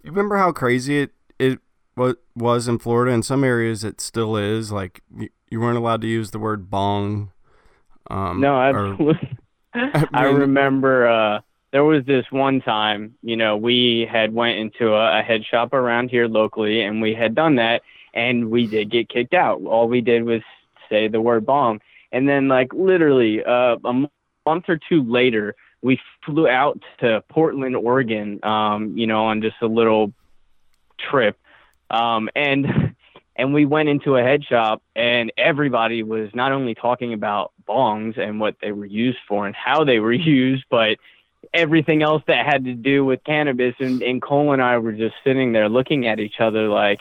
You 0.04 0.12
remember 0.12 0.38
how 0.38 0.52
crazy 0.52 1.00
it 1.00 1.12
it 1.38 1.60
was 2.36 2.68
in 2.68 2.80
Florida? 2.80 3.12
In 3.12 3.22
some 3.22 3.44
areas, 3.44 3.84
it 3.84 4.00
still 4.00 4.38
is. 4.38 4.72
Like 4.72 5.02
you 5.50 5.60
weren't 5.60 5.78
allowed 5.78 6.02
to 6.02 6.08
use 6.08 6.32
the 6.32 6.40
word 6.40 6.70
bong. 6.70 7.32
Um, 8.10 8.40
no, 8.40 8.60
absolutely. 8.60 9.38
Or, 9.76 9.82
I, 9.94 10.00
mean, 10.00 10.08
I 10.14 10.24
remember 10.24 11.08
uh, 11.08 11.42
there 11.72 11.84
was 11.84 12.06
this 12.06 12.26
one 12.32 12.62
time. 12.62 13.16
You 13.22 13.36
know, 13.36 13.58
we 13.58 14.08
had 14.10 14.34
went 14.34 14.58
into 14.58 14.94
a, 14.94 15.20
a 15.20 15.22
head 15.22 15.46
shop 15.46 15.74
around 15.74 16.10
here 16.10 16.28
locally, 16.28 16.82
and 16.82 17.02
we 17.02 17.14
had 17.14 17.36
done 17.36 17.56
that 17.56 17.82
and 18.14 18.50
we 18.50 18.68
did 18.68 18.92
get 18.92 19.10
kicked 19.10 19.34
out. 19.34 19.62
All 19.66 19.88
we 19.88 20.02
did 20.02 20.24
was 20.24 20.42
say 20.90 21.08
the 21.08 21.22
word 21.22 21.46
bong, 21.46 21.82
and 22.12 22.28
then 22.28 22.48
like 22.48 22.74
literally 22.74 23.44
uh, 23.44 23.78
a 23.84 23.94
month 24.46 24.66
or 24.68 24.80
two 24.90 25.04
later, 25.04 25.56
we 25.82 26.00
flew 26.26 26.48
out 26.48 26.80
to 27.00 27.24
Portland, 27.30 27.76
Oregon. 27.76 28.44
Um, 28.44 28.98
you 28.98 29.08
know, 29.08 29.26
on 29.26 29.42
just 29.42 29.58
a 29.62 29.68
little 29.68 30.14
trip, 31.10 31.38
um, 31.90 32.30
and 32.36 32.96
and 33.40 33.54
we 33.54 33.66
went 33.66 33.88
into 33.88 34.18
a 34.18 34.22
head 34.22 34.44
shop, 34.44 34.82
and 34.96 35.32
everybody 35.38 36.04
was 36.04 36.30
not 36.34 36.52
only 36.52 36.76
talking 36.76 37.14
about 37.14 37.54
bongs 37.68 38.20
and 38.20 38.40
what 38.40 38.56
they 38.62 38.74
were 38.74 38.86
used 38.86 39.20
for 39.30 39.48
and 39.48 39.56
how 39.56 39.86
they 39.86 40.00
were 40.00 40.12
used, 40.14 40.66
but 40.70 40.98
everything 41.54 42.04
else 42.04 42.22
that 42.28 42.46
had 42.46 42.66
to 42.66 42.74
do 42.74 43.06
with 43.06 43.24
cannabis. 43.24 43.76
And, 43.80 44.02
and 44.02 44.22
Kole 44.22 44.52
and 44.52 44.62
I 44.62 44.78
were 44.80 44.92
just 44.92 45.16
sitting 45.24 45.54
there 45.54 45.70
looking 45.70 46.06
at 46.06 46.20
each 46.20 46.40
other 46.40 46.68
like, 46.68 47.00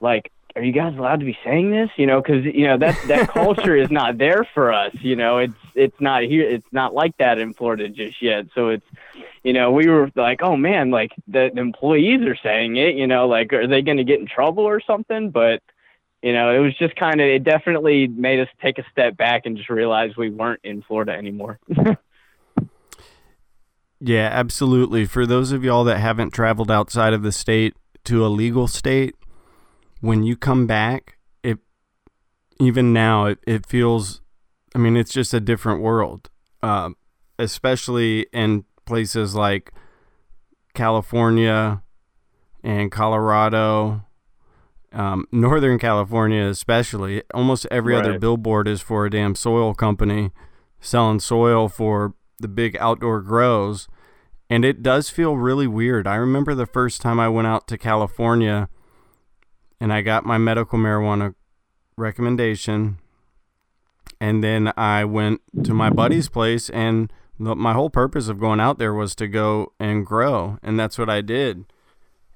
like 0.00 0.32
are 0.56 0.62
you 0.62 0.72
guys 0.72 0.96
allowed 0.96 1.20
to 1.20 1.26
be 1.26 1.38
saying 1.44 1.70
this? 1.70 1.90
You 1.96 2.06
know 2.06 2.20
because 2.20 2.44
you 2.44 2.66
know 2.66 2.78
that 2.78 2.98
that 3.06 3.28
culture 3.32 3.76
is 3.76 3.90
not 3.90 4.18
there 4.18 4.46
for 4.52 4.72
us 4.72 4.92
you 5.00 5.16
know 5.16 5.38
it's 5.38 5.54
it's 5.74 6.00
not 6.00 6.22
here 6.22 6.48
it's 6.48 6.66
not 6.72 6.92
like 6.92 7.16
that 7.18 7.38
in 7.38 7.54
florida 7.54 7.88
just 7.88 8.20
yet. 8.20 8.46
So 8.54 8.68
it's 8.68 8.86
you 9.42 9.52
know 9.52 9.70
we 9.70 9.88
were 9.88 10.10
like 10.16 10.42
oh 10.42 10.56
man 10.56 10.90
like 10.90 11.12
the, 11.28 11.50
employees 11.56 12.22
are 12.22 12.36
saying 12.36 12.76
it 12.76 12.94
you 12.94 13.06
know 13.06 13.28
like 13.28 13.52
are 13.52 13.66
they 13.66 13.82
going 13.82 13.98
to 13.98 14.04
get 14.04 14.20
in 14.20 14.26
trouble 14.26 14.64
or 14.64 14.80
something? 14.80 15.30
But 15.30 15.62
you 16.22 16.32
know 16.32 16.54
it 16.54 16.58
was 16.58 16.76
just 16.76 16.96
kind 16.96 17.20
of 17.20 17.26
it 17.26 17.44
definitely 17.44 18.08
made 18.08 18.40
us 18.40 18.48
take 18.60 18.78
a 18.78 18.84
step 18.90 19.16
back 19.16 19.46
and 19.46 19.56
just 19.56 19.70
realize 19.70 20.16
we 20.16 20.30
weren't 20.30 20.60
in 20.64 20.82
florida 20.82 21.12
anymore. 21.12 21.58
Yeah 24.00 24.30
absolutely. 24.32 25.04
For 25.04 25.26
those 25.26 25.52
of 25.52 25.62
y'all 25.62 25.84
that 25.84 25.98
haven't 25.98 26.30
traveled 26.30 26.70
outside 26.70 27.12
of 27.12 27.22
the 27.22 27.32
state 27.32 27.74
to 28.04 28.24
a 28.24 28.28
legal 28.28 28.66
state 28.66 29.14
when 30.00 30.22
you 30.22 30.36
come 30.36 30.66
back, 30.66 31.18
it 31.42 31.58
even 32.58 32.92
now 32.92 33.26
it, 33.26 33.38
it 33.46 33.66
feels 33.66 34.20
I 34.74 34.78
mean, 34.78 34.96
it's 34.96 35.12
just 35.12 35.34
a 35.34 35.40
different 35.40 35.82
world. 35.82 36.30
Uh, 36.62 36.90
especially 37.38 38.26
in 38.32 38.64
places 38.84 39.34
like 39.34 39.72
California 40.74 41.82
and 42.62 42.92
Colorado, 42.92 44.04
um, 44.92 45.26
Northern 45.32 45.78
California, 45.78 46.44
especially. 46.44 47.22
Almost 47.32 47.66
every 47.70 47.94
right. 47.94 48.04
other 48.04 48.18
billboard 48.18 48.68
is 48.68 48.82
for 48.82 49.06
a 49.06 49.10
damn 49.10 49.34
soil 49.34 49.74
company 49.74 50.30
selling 50.80 51.20
soil 51.20 51.68
for 51.68 52.14
the 52.38 52.48
big 52.48 52.76
outdoor 52.76 53.20
grows. 53.20 53.88
And 54.48 54.64
it 54.64 54.82
does 54.82 55.10
feel 55.10 55.36
really 55.36 55.66
weird. 55.66 56.06
I 56.06 56.16
remember 56.16 56.54
the 56.54 56.66
first 56.66 57.00
time 57.00 57.20
I 57.20 57.28
went 57.28 57.46
out 57.46 57.68
to 57.68 57.78
California 57.78 58.68
and 59.80 59.92
I 59.92 60.02
got 60.02 60.26
my 60.26 60.38
medical 60.38 60.78
marijuana 60.78 61.34
recommendation. 61.96 62.98
And 64.20 64.44
then 64.44 64.72
I 64.76 65.04
went 65.04 65.40
to 65.64 65.72
my 65.72 65.88
buddy's 65.88 66.28
place, 66.28 66.68
and 66.70 67.10
the, 67.38 67.56
my 67.56 67.72
whole 67.72 67.88
purpose 67.88 68.28
of 68.28 68.38
going 68.38 68.60
out 68.60 68.78
there 68.78 68.92
was 68.92 69.14
to 69.16 69.26
go 69.26 69.72
and 69.80 70.04
grow, 70.04 70.58
and 70.62 70.78
that's 70.78 70.98
what 70.98 71.08
I 71.08 71.22
did. 71.22 71.64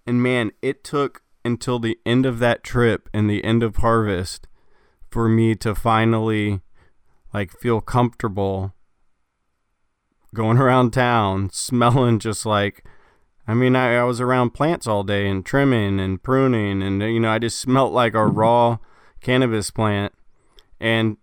And 0.06 0.22
man, 0.22 0.52
it 0.62 0.82
took 0.82 1.22
until 1.44 1.78
the 1.78 1.98
end 2.06 2.24
of 2.24 2.38
that 2.38 2.64
trip 2.64 3.10
and 3.12 3.28
the 3.28 3.44
end 3.44 3.62
of 3.62 3.76
harvest 3.76 4.48
for 5.10 5.28
me 5.28 5.54
to 5.56 5.74
finally 5.74 6.60
like 7.32 7.50
feel 7.52 7.80
comfortable 7.80 8.74
going 10.34 10.58
around 10.64 10.92
town 10.92 11.50
smelling 11.52 12.18
just 12.18 12.46
like 12.46 12.84
I 13.46 13.54
mean, 13.54 13.76
I, 13.76 13.96
I 13.96 14.04
was 14.04 14.20
around 14.20 14.50
plants 14.50 14.86
all 14.86 15.02
day 15.02 15.28
and 15.28 15.44
trimming 15.44 16.00
and 16.00 16.22
pruning, 16.22 16.82
and 16.82 17.02
you 17.02 17.20
know, 17.20 17.30
I 17.30 17.38
just 17.38 17.58
smelt 17.58 17.92
like 17.92 18.14
a 18.14 18.26
raw 18.26 18.78
cannabis 19.20 19.70
plant. 19.70 20.12
And 20.80 21.18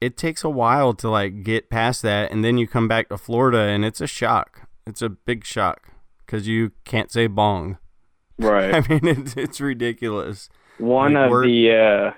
it 0.00 0.16
takes 0.16 0.44
a 0.44 0.50
while 0.50 0.94
to 0.94 1.08
like 1.08 1.42
get 1.42 1.70
past 1.70 2.02
that, 2.02 2.32
and 2.32 2.44
then 2.44 2.58
you 2.58 2.66
come 2.66 2.88
back 2.88 3.08
to 3.08 3.18
Florida, 3.18 3.58
and 3.58 3.84
it's 3.84 4.00
a 4.00 4.06
shock. 4.06 4.68
It's 4.86 5.02
a 5.02 5.08
big 5.08 5.44
shock 5.44 5.90
because 6.24 6.48
you 6.48 6.72
can't 6.84 7.10
say 7.10 7.26
bong. 7.28 7.78
Right. 8.38 8.74
I 8.74 8.80
mean, 8.88 9.06
it's 9.06 9.36
it's 9.36 9.60
ridiculous. 9.60 10.48
One 10.78 11.14
like, 11.14 11.30
of 11.30 11.42
the 11.42 11.72
uh, 11.72 12.10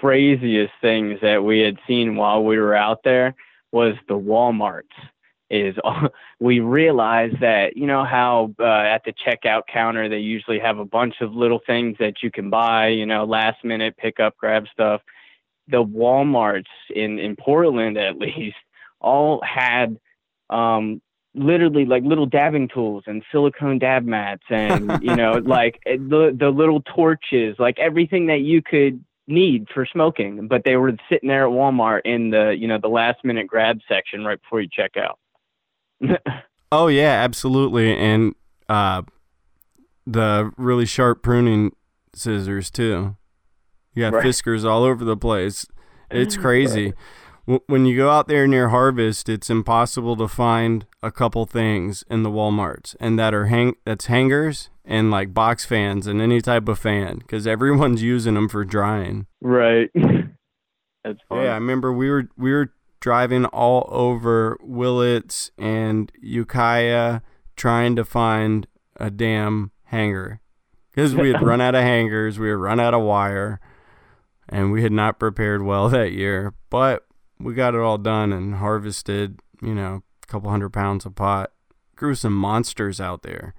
craziest 0.00 0.72
things 0.80 1.18
that 1.22 1.44
we 1.44 1.60
had 1.60 1.78
seen 1.86 2.16
while 2.16 2.42
we 2.44 2.58
were 2.58 2.74
out 2.74 3.00
there 3.04 3.34
was 3.72 3.94
the 4.08 4.14
WalMarts 4.14 4.84
is 5.54 5.76
we 6.40 6.60
realize 6.60 7.32
that 7.40 7.76
you 7.76 7.86
know 7.86 8.04
how 8.04 8.52
uh, 8.58 8.64
at 8.64 9.02
the 9.04 9.12
checkout 9.12 9.62
counter 9.72 10.08
they 10.08 10.18
usually 10.18 10.58
have 10.58 10.78
a 10.78 10.84
bunch 10.84 11.20
of 11.20 11.32
little 11.32 11.60
things 11.66 11.96
that 12.00 12.22
you 12.22 12.30
can 12.30 12.50
buy 12.50 12.88
you 12.88 13.06
know 13.06 13.24
last 13.24 13.64
minute 13.64 13.96
pick 13.96 14.20
up 14.20 14.36
grab 14.36 14.66
stuff. 14.72 15.00
The 15.68 15.82
walmarts 15.82 16.64
in 16.94 17.18
in 17.18 17.36
portland 17.36 17.96
at 17.96 18.18
least 18.26 18.56
all 19.00 19.40
had 19.42 19.98
um 20.50 21.00
literally 21.36 21.84
like 21.84 22.02
little 22.04 22.26
dabbing 22.26 22.68
tools 22.68 23.04
and 23.06 23.22
silicone 23.32 23.78
dab 23.78 24.04
mats 24.04 24.44
and 24.50 25.02
you 25.02 25.14
know 25.14 25.32
like 25.44 25.80
eh, 25.86 25.96
the 25.96 26.36
the 26.38 26.50
little 26.50 26.80
torches 26.82 27.56
like 27.58 27.78
everything 27.78 28.26
that 28.26 28.40
you 28.40 28.60
could 28.62 29.02
need 29.26 29.66
for 29.72 29.86
smoking. 29.86 30.48
But 30.48 30.64
they 30.64 30.76
were 30.76 30.92
sitting 31.08 31.28
there 31.28 31.46
at 31.46 31.52
walmart 31.52 32.02
in 32.04 32.30
the 32.30 32.54
you 32.58 32.68
know 32.68 32.78
the 32.78 32.88
last 32.88 33.24
minute 33.24 33.46
grab 33.46 33.80
section 33.88 34.24
right 34.24 34.40
before 34.40 34.60
you 34.60 34.68
check 34.70 34.96
out 34.96 35.18
oh 36.72 36.88
yeah, 36.88 37.12
absolutely. 37.22 37.96
And 37.96 38.34
uh, 38.68 39.02
the 40.06 40.52
really 40.56 40.86
sharp 40.86 41.22
pruning 41.22 41.74
scissors 42.14 42.70
too. 42.70 43.16
You 43.94 44.02
got 44.02 44.14
Right. 44.14 44.24
Fiskars 44.26 44.64
all 44.64 44.82
over 44.82 45.04
the 45.04 45.16
place. 45.16 45.66
It's 46.10 46.36
crazy. 46.44 46.94
W 47.46 47.60
When 47.66 47.86
you 47.86 47.96
go 47.96 48.10
out 48.10 48.26
there 48.26 48.46
near 48.46 48.70
Harvest, 48.70 49.28
it's 49.28 49.50
impossible 49.50 50.16
to 50.16 50.28
find 50.28 50.86
a 51.02 51.10
couple 51.12 51.46
things 51.46 52.02
in 52.10 52.22
the 52.22 52.30
WalMarts, 52.30 52.96
and 52.98 53.18
that 53.18 53.34
are 53.34 53.46
hang 53.46 53.76
that's 53.84 54.06
hangers 54.06 54.70
and 54.84 55.10
like 55.10 55.32
box 55.34 55.64
fans 55.64 56.06
and 56.06 56.20
any 56.20 56.40
type 56.40 56.68
of 56.68 56.78
fan, 56.78 57.18
because 57.18 57.46
everyone's 57.46 58.02
using 58.02 58.34
them 58.34 58.48
for 58.48 58.64
drying. 58.64 59.26
Right. 59.40 59.90
That's 61.04 61.20
fun. 61.28 61.42
Yeah, 61.42 61.50
I 61.50 61.54
remember 61.56 61.92
we 61.92 62.08
were 62.10 62.28
we 62.36 62.50
were 62.50 62.72
driving 63.04 63.44
all 63.44 63.86
over 63.90 64.56
Willits 64.62 65.50
and 65.58 66.10
Ukiah 66.22 67.20
trying 67.54 67.94
to 67.94 68.02
find 68.02 68.66
a 68.96 69.10
damn 69.10 69.70
hanger 69.82 70.40
because 70.90 71.14
we 71.14 71.30
had 71.30 71.42
run 71.42 71.60
out 71.60 71.74
of 71.74 71.82
hangers, 71.82 72.38
we 72.38 72.48
had 72.48 72.56
run 72.56 72.80
out 72.80 72.94
of 72.94 73.02
wire, 73.02 73.60
and 74.48 74.72
we 74.72 74.82
had 74.82 74.90
not 74.90 75.18
prepared 75.18 75.62
well 75.62 75.90
that 75.90 76.12
year. 76.12 76.54
But 76.70 77.04
we 77.38 77.52
got 77.52 77.74
it 77.74 77.80
all 77.82 77.98
done 77.98 78.32
and 78.32 78.54
harvested, 78.54 79.38
you 79.60 79.74
know, 79.74 80.02
a 80.22 80.26
couple 80.26 80.48
hundred 80.48 80.70
pounds 80.70 81.04
of 81.04 81.14
pot. 81.14 81.52
Grew 81.96 82.14
some 82.14 82.34
monsters 82.34 83.02
out 83.02 83.22
there. 83.22 83.52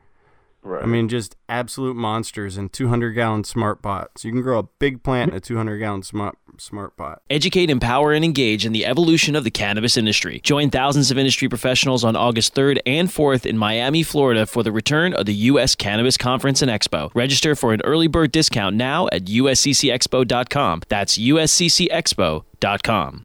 Right. 0.64 0.82
I 0.82 0.88
mean, 0.88 1.08
just 1.08 1.36
absolute 1.48 1.96
monsters 1.96 2.58
in 2.58 2.70
200 2.70 3.12
gallon 3.12 3.44
smart 3.44 3.84
pots. 3.84 4.26
You 4.26 4.32
can 4.32 4.42
grow 4.42 4.58
a 4.58 4.70
big 4.80 5.04
plant 5.04 5.30
in 5.30 5.38
a 5.38 5.40
200 5.40 5.78
gallon 5.78 6.02
smart 6.02 6.36
smart 6.62 6.98
pot. 6.98 7.22
Educate, 7.30 7.70
empower, 7.70 8.14
and 8.14 8.26
engage 8.26 8.66
in 8.66 8.72
the 8.72 8.86
evolution 8.86 9.36
of 9.36 9.44
the 9.44 9.52
cannabis 9.52 9.98
industry. 9.98 10.40
Join 10.44 10.70
thousands 10.70 11.12
of 11.12 11.18
industry 11.18 11.50
professionals 11.50 12.04
on 12.04 12.16
August 12.16 12.56
3rd 12.56 12.80
and 12.86 13.10
4th 13.10 13.46
in 13.46 13.58
Miami, 13.58 14.04
Florida 14.04 14.46
for 14.46 14.64
the 14.64 14.72
return 14.72 15.14
of 15.14 15.26
the 15.26 15.34
U.S. 15.34 15.76
Cannabis 15.76 16.18
Conference 16.18 16.62
and 16.62 16.72
Expo. 16.72 17.12
Register 17.14 17.56
for 17.56 17.74
an 17.74 17.82
early 17.82 18.08
bird 18.08 18.32
discount 18.32 18.76
now 18.76 19.08
at 19.12 19.26
usccexpo.com. 19.26 20.82
That's 20.88 21.18
usccexpo.com. 21.18 23.25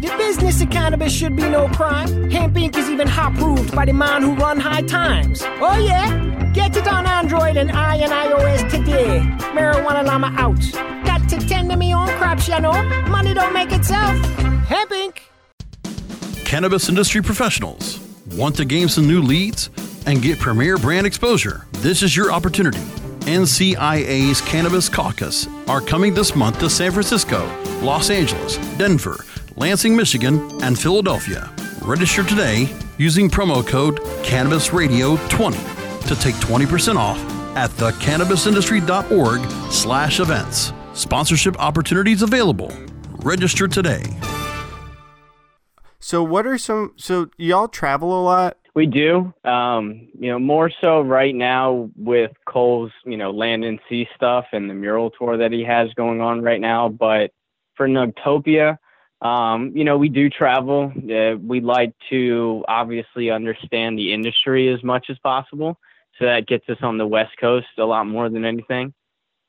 The 0.00 0.14
business 0.16 0.62
of 0.62 0.70
cannabis 0.70 1.12
should 1.12 1.34
be 1.34 1.42
no 1.42 1.66
crime. 1.68 2.30
Hempire. 2.30 2.76
is 2.76 2.88
even 2.88 3.08
hot 3.08 3.34
proved 3.34 3.74
by 3.74 3.84
the 3.84 3.92
man 3.92 4.22
who 4.22 4.34
run 4.34 4.60
high 4.60 4.82
times. 4.82 5.42
Oh 5.42 5.76
yeah? 5.84 6.52
Get 6.54 6.76
it 6.76 6.86
on 6.86 7.04
Android 7.04 7.56
and 7.56 7.72
I 7.72 7.96
and 7.96 8.12
iOS 8.12 8.70
today. 8.70 9.20
Marijuana 9.56 10.04
Llama 10.04 10.32
out. 10.36 11.04
Got 11.04 11.28
to 11.30 11.38
tend 11.48 11.70
to 11.70 11.76
me 11.76 11.92
own 11.92 12.06
crops, 12.10 12.46
you 12.46 12.60
know. 12.60 12.80
Money 13.08 13.34
don't 13.34 13.52
make 13.52 13.72
itself. 13.72 14.16
Hempire. 14.68 15.14
Cannabis 16.44 16.88
industry 16.88 17.20
professionals. 17.20 17.98
Want 18.36 18.54
to 18.56 18.64
gain 18.64 18.88
some 18.88 19.08
new 19.08 19.20
leads 19.20 19.68
and 20.06 20.22
get 20.22 20.38
premier 20.38 20.76
brand 20.76 21.08
exposure? 21.08 21.66
This 21.72 22.04
is 22.04 22.16
your 22.16 22.30
opportunity. 22.30 22.78
NCIA's 23.28 24.40
Cannabis 24.42 24.88
Caucus 24.88 25.48
are 25.66 25.80
coming 25.80 26.14
this 26.14 26.34
month 26.34 26.60
to 26.60 26.70
San 26.70 26.92
Francisco, 26.92 27.44
Los 27.82 28.08
Angeles, 28.08 28.56
Denver, 28.78 29.18
Lansing, 29.58 29.96
Michigan, 29.96 30.62
and 30.62 30.78
Philadelphia. 30.78 31.52
Register 31.82 32.22
today 32.22 32.72
using 32.96 33.28
promo 33.28 33.66
code 33.66 33.98
CannabisRadio20 34.22 36.06
to 36.06 36.14
take 36.14 36.36
20% 36.36 36.94
off 36.94 37.18
at 37.56 37.68
thecannabisindustry.org 37.70 39.50
slash 39.72 40.20
events. 40.20 40.72
Sponsorship 40.94 41.58
opportunities 41.58 42.22
available. 42.22 42.72
Register 43.16 43.66
today. 43.66 44.04
So 45.98 46.22
what 46.22 46.46
are 46.46 46.56
some? 46.56 46.94
So 46.96 47.28
y'all 47.36 47.66
travel 47.66 48.18
a 48.18 48.22
lot. 48.22 48.58
We 48.76 48.86
do. 48.86 49.34
Um, 49.44 50.06
you 50.20 50.30
know, 50.30 50.38
more 50.38 50.70
so 50.80 51.00
right 51.00 51.34
now 51.34 51.90
with 51.96 52.30
Kole's, 52.46 52.92
you 53.04 53.16
know, 53.16 53.32
land 53.32 53.64
and 53.64 53.80
sea 53.88 54.08
stuff 54.14 54.44
and 54.52 54.70
the 54.70 54.74
mural 54.74 55.10
tour 55.10 55.36
that 55.36 55.50
he 55.50 55.64
has 55.64 55.92
going 55.94 56.20
on 56.20 56.42
right 56.42 56.60
now. 56.60 56.88
But 56.88 57.32
for 57.74 57.88
Nugtopia, 57.88 58.78
um, 59.20 59.72
you 59.74 59.84
know, 59.84 59.98
we 59.98 60.08
do 60.08 60.30
travel. 60.30 60.92
Uh, 60.96 61.36
we 61.36 61.60
like 61.60 61.94
to 62.10 62.64
obviously 62.68 63.30
understand 63.30 63.98
the 63.98 64.12
industry 64.12 64.72
as 64.72 64.82
much 64.82 65.06
as 65.10 65.18
possible. 65.18 65.78
So 66.18 66.26
that 66.26 66.46
gets 66.46 66.68
us 66.68 66.78
on 66.82 66.98
the 66.98 67.06
West 67.06 67.36
Coast 67.40 67.66
a 67.78 67.84
lot 67.84 68.06
more 68.06 68.28
than 68.28 68.44
anything. 68.44 68.94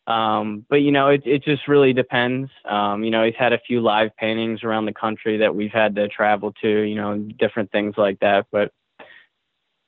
Um, 0.08 0.66
but 0.70 0.78
you 0.78 0.92
know, 0.92 1.10
it 1.10 1.22
it 1.26 1.44
just 1.44 1.68
really 1.68 1.94
depends. 1.94 2.50
Um, 2.66 3.04
you 3.04 3.12
know, 3.12 3.24
he's 3.24 3.36
had 3.38 3.54
a 3.54 3.60
few 3.60 3.80
live 3.82 4.16
paintings 4.18 4.64
around 4.64 4.86
the 4.86 4.94
country 4.94 5.38
that 5.38 5.54
we've 5.54 5.72
had 5.72 5.96
to 5.96 6.08
travel 6.08 6.52
to. 6.64 6.70
You 6.70 6.96
know, 6.96 7.18
different 7.18 7.72
things 7.72 7.94
like 7.96 8.20
that. 8.22 8.48
But 8.52 8.72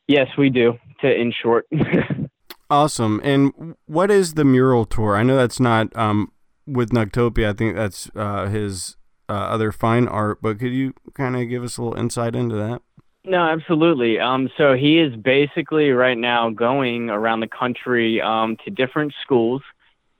yes, 0.07 0.27
we 0.37 0.49
do. 0.49 0.77
To 1.01 1.11
in 1.11 1.31
short, 1.31 1.67
Awesome. 2.71 3.19
And 3.21 3.75
what 3.85 4.09
is 4.09 4.35
the 4.35 4.45
mural 4.45 4.85
tour? 4.85 5.17
I 5.17 5.23
know 5.23 5.35
that's 5.35 5.59
not 5.59 5.93
um, 5.93 6.31
with 6.65 6.91
Nugtopia. 6.91 7.49
I 7.49 7.53
think 7.53 7.75
that's 7.75 8.09
uh, 8.15 8.47
his 8.47 8.95
uh, 9.31 9.33
other 9.33 9.71
fine 9.71 10.07
art. 10.07 10.41
But 10.41 10.59
could 10.59 10.73
you 10.73 10.93
kind 11.13 11.35
of 11.35 11.47
give 11.47 11.63
us 11.63 11.77
a 11.77 11.83
little 11.83 11.97
insight 11.97 12.35
into 12.35 12.55
that? 12.55 12.81
no, 13.23 13.43
absolutely. 13.47 14.19
Um, 14.19 14.49
so 14.57 14.73
he 14.73 14.99
is 14.99 15.15
basically 15.15 15.91
right 15.91 16.17
now 16.17 16.49
going 16.49 17.09
around 17.09 17.41
the 17.41 17.47
country 17.47 18.19
um, 18.19 18.57
to 18.65 18.71
different 18.71 19.13
schools 19.21 19.61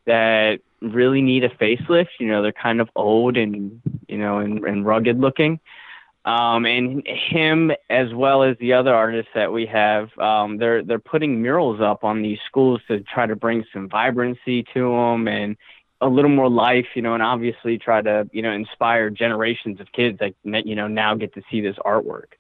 that 0.06 0.60
really 0.82 1.22
need 1.22 1.44
a 1.44 1.50
facelift. 1.50 2.10
You 2.20 2.28
know, 2.28 2.42
they're 2.42 2.52
kind 2.52 2.80
of 2.80 2.90
old 2.96 3.38
and 3.38 3.82
you 4.08 4.18
know 4.18 4.40
and, 4.40 4.64
and 4.64 4.86
rugged 4.86 5.20
looking. 5.20 5.60
Um, 6.24 6.68
and 6.68 7.02
him 7.08 7.72
as 7.90 8.14
well 8.14 8.44
as 8.44 8.56
the 8.60 8.74
other 8.74 8.94
artists 8.94 9.32
that 9.34 9.52
we 9.52 9.66
have, 9.66 10.16
um, 10.20 10.58
they're 10.60 10.84
they're 10.84 11.00
putting 11.00 11.42
murals 11.42 11.82
up 11.82 12.04
on 12.04 12.22
these 12.22 12.38
schools 12.46 12.82
to 12.88 13.00
try 13.00 13.26
to 13.26 13.36
bring 13.36 13.66
some 13.74 13.90
vibrancy 13.90 14.64
to 14.76 14.92
them 14.92 15.28
and 15.28 15.58
a 16.02 16.08
little 16.08 16.32
more 16.32 16.50
life, 16.50 16.88
you 16.96 17.02
know, 17.02 17.14
and 17.14 17.24
obviously 17.24 17.78
try 17.78 18.02
to 18.02 18.28
you 18.32 18.42
know 18.42 18.52
inspire 18.52 19.10
generations 19.10 19.80
of 19.80 19.92
kids 19.92 20.20
that 20.20 20.66
you 20.66 20.76
know 20.76 20.88
now 20.88 21.16
get 21.16 21.34
to 21.36 21.42
see 21.50 21.62
this 21.62 21.76
artwork. 21.86 22.34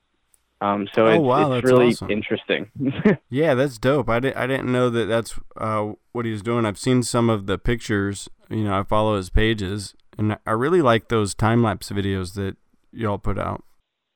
Um, 0.59 0.87
so 0.93 1.07
Oh, 1.07 1.11
it's, 1.15 1.23
wow, 1.23 1.53
it's 1.53 1.65
really 1.65 1.87
awesome. 1.87 2.11
interesting. 2.11 2.69
Yeah, 3.29 3.55
that's 3.55 3.77
dope. 3.79 4.09
I, 4.09 4.19
di- 4.19 4.33
I 4.35 4.45
didn't 4.45 4.71
know 4.71 4.89
that 4.91 5.05
that's 5.05 5.39
uh, 5.57 5.93
what 6.11 6.25
he 6.25 6.31
was 6.31 6.43
doing. 6.43 6.65
I've 6.65 6.77
seen 6.77 7.01
some 7.01 7.29
of 7.31 7.47
the 7.47 7.57
pictures. 7.57 8.29
You 8.49 8.65
know, 8.65 8.77
I 8.79 8.83
follow 8.83 9.15
his 9.15 9.29
pages, 9.31 9.95
and 10.17 10.37
I 10.45 10.51
really 10.51 10.81
like 10.83 11.07
those 11.07 11.33
time 11.33 11.63
lapse 11.63 11.89
videos 11.89 12.33
that 12.35 12.57
y'all 12.91 13.17
put 13.17 13.39
out. 13.39 13.63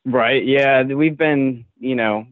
Right. 0.06 0.46
Yeah, 0.46 0.84
we've 0.84 1.18
been, 1.18 1.66
you 1.80 1.96
know, 1.96 2.28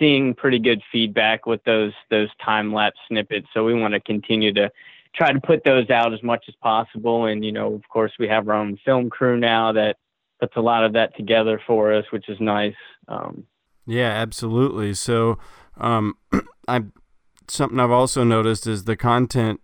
seeing 0.00 0.34
pretty 0.34 0.58
good 0.58 0.82
feedback 0.90 1.46
with 1.46 1.62
those 1.64 1.92
those 2.10 2.28
time 2.44 2.72
lapse 2.74 2.98
snippets. 3.06 3.46
So 3.54 3.64
we 3.64 3.74
want 3.74 3.94
to 3.94 4.00
continue 4.00 4.52
to 4.54 4.70
try 5.14 5.32
to 5.32 5.40
put 5.40 5.62
those 5.64 5.90
out 5.90 6.12
as 6.12 6.22
much 6.22 6.44
as 6.48 6.54
possible. 6.62 7.26
And 7.26 7.44
you 7.44 7.52
know, 7.52 7.74
of 7.74 7.82
course, 7.88 8.12
we 8.18 8.28
have 8.28 8.48
our 8.48 8.54
own 8.54 8.78
film 8.84 9.10
crew 9.10 9.38
now 9.38 9.72
that 9.72 9.96
puts 10.40 10.56
a 10.56 10.60
lot 10.60 10.84
of 10.84 10.92
that 10.94 11.16
together 11.16 11.60
for 11.66 11.92
us, 11.92 12.04
which 12.10 12.28
is 12.28 12.38
nice. 12.40 12.74
Um, 13.08 13.44
Yeah, 13.86 14.10
absolutely. 14.10 14.94
So, 14.94 15.38
um, 15.76 16.14
I 16.68 16.84
something 17.48 17.78
I've 17.80 17.90
also 17.90 18.24
noticed 18.24 18.66
is 18.66 18.84
the 18.84 18.96
content 18.96 19.60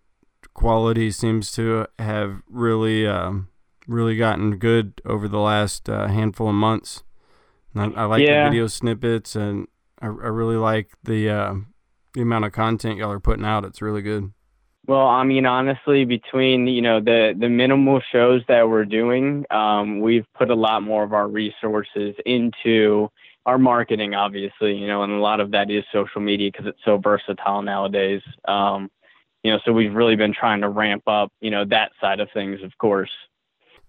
quality 0.54 1.11
seems 1.11 1.52
to 1.52 1.87
have 1.98 2.42
really, 2.48 3.06
um, 3.06 3.48
really 3.87 4.16
gotten 4.16 4.58
good 4.58 5.00
over 5.04 5.28
the 5.28 5.38
last 5.38 5.88
uh, 5.88 6.08
handful 6.08 6.48
of 6.48 6.54
months. 6.54 7.04
And 7.74 7.96
I, 7.96 8.02
I 8.02 8.04
like 8.06 8.24
Yeah. 8.24 8.42
the 8.44 8.50
video 8.50 8.66
snippets, 8.66 9.37
and 9.37 9.68
I, 10.02 10.06
I 10.06 10.08
really 10.08 10.56
like 10.56 10.90
the 11.04 11.30
uh, 11.30 11.54
the 12.14 12.22
amount 12.22 12.44
of 12.44 12.52
content 12.52 12.98
y'all 12.98 13.12
are 13.12 13.20
putting 13.20 13.44
out. 13.44 13.64
It's 13.64 13.80
really 13.82 14.02
good. 14.02 14.32
Well, 14.88 15.07
I 15.07 15.22
mean, 15.22 15.44
honestly, 15.44 16.07
between 16.07 16.66
you 16.66 16.81
know 16.81 16.98
the 16.98 17.35
the 17.38 17.51
minimal 17.51 18.01
shows 18.11 18.40
that 18.48 18.68
we're 18.68 18.87
doing, 18.87 19.44
um, 19.51 20.01
we've 20.01 20.24
put 20.35 20.48
a 20.48 20.55
lot 20.55 20.83
more 20.83 21.05
of 21.05 21.12
our 21.12 21.29
resources 21.29 22.14
into 22.24 23.11
our 23.44 23.59
marketing, 23.59 24.14
obviously, 24.14 24.74
you 24.77 24.87
know, 24.87 25.03
and 25.03 25.12
a 25.12 25.18
lot 25.18 25.40
of 25.40 25.51
that 25.51 25.70
is 25.70 25.85
social 25.92 26.22
media 26.22 26.51
because 26.51 26.66
it's 26.66 26.79
so 26.87 26.96
versatile 26.96 27.61
nowadays. 27.61 28.22
Um, 28.46 28.90
you 29.42 29.53
know, 29.53 29.59
so 29.64 29.72
we've 29.72 29.94
really 29.94 30.16
been 30.16 30.35
trying 30.35 30.62
to 30.62 30.70
ramp 30.70 31.03
up, 31.07 31.33
you 31.40 31.51
know, 31.51 31.66
that 31.66 31.92
side 32.01 32.20
of 32.20 32.29
things, 32.33 32.62
of 32.62 32.77
course. 32.79 33.11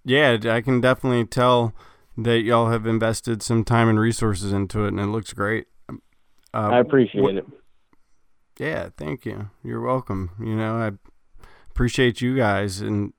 Yeah, 0.03 0.37
I 0.45 0.61
can 0.61 0.81
definitely 0.81 1.25
tell 1.25 1.73
that 2.17 2.41
y'all 2.41 2.71
have 2.71 2.85
invested 2.85 3.41
some 3.41 3.63
time 3.63 3.87
and 3.87 3.99
resources 3.99 4.51
into 4.51 4.83
it, 4.83 4.89
and 4.89 4.99
it 4.99 5.07
looks 5.07 5.31
great. 5.31 5.67
Uh, 6.53 6.69
I 6.69 6.79
appreciate 6.79 7.21
what- 7.21 7.35
it. 7.35 7.45
Yeah, 8.59 8.89
thank 8.97 9.25
you. 9.25 9.49
You're 9.63 9.81
welcome. 9.81 10.31
You 10.39 10.55
know, 10.55 10.75
I 10.75 10.91
appreciate 11.71 12.21
you 12.21 12.35
guys. 12.35 12.81
And 12.81 13.13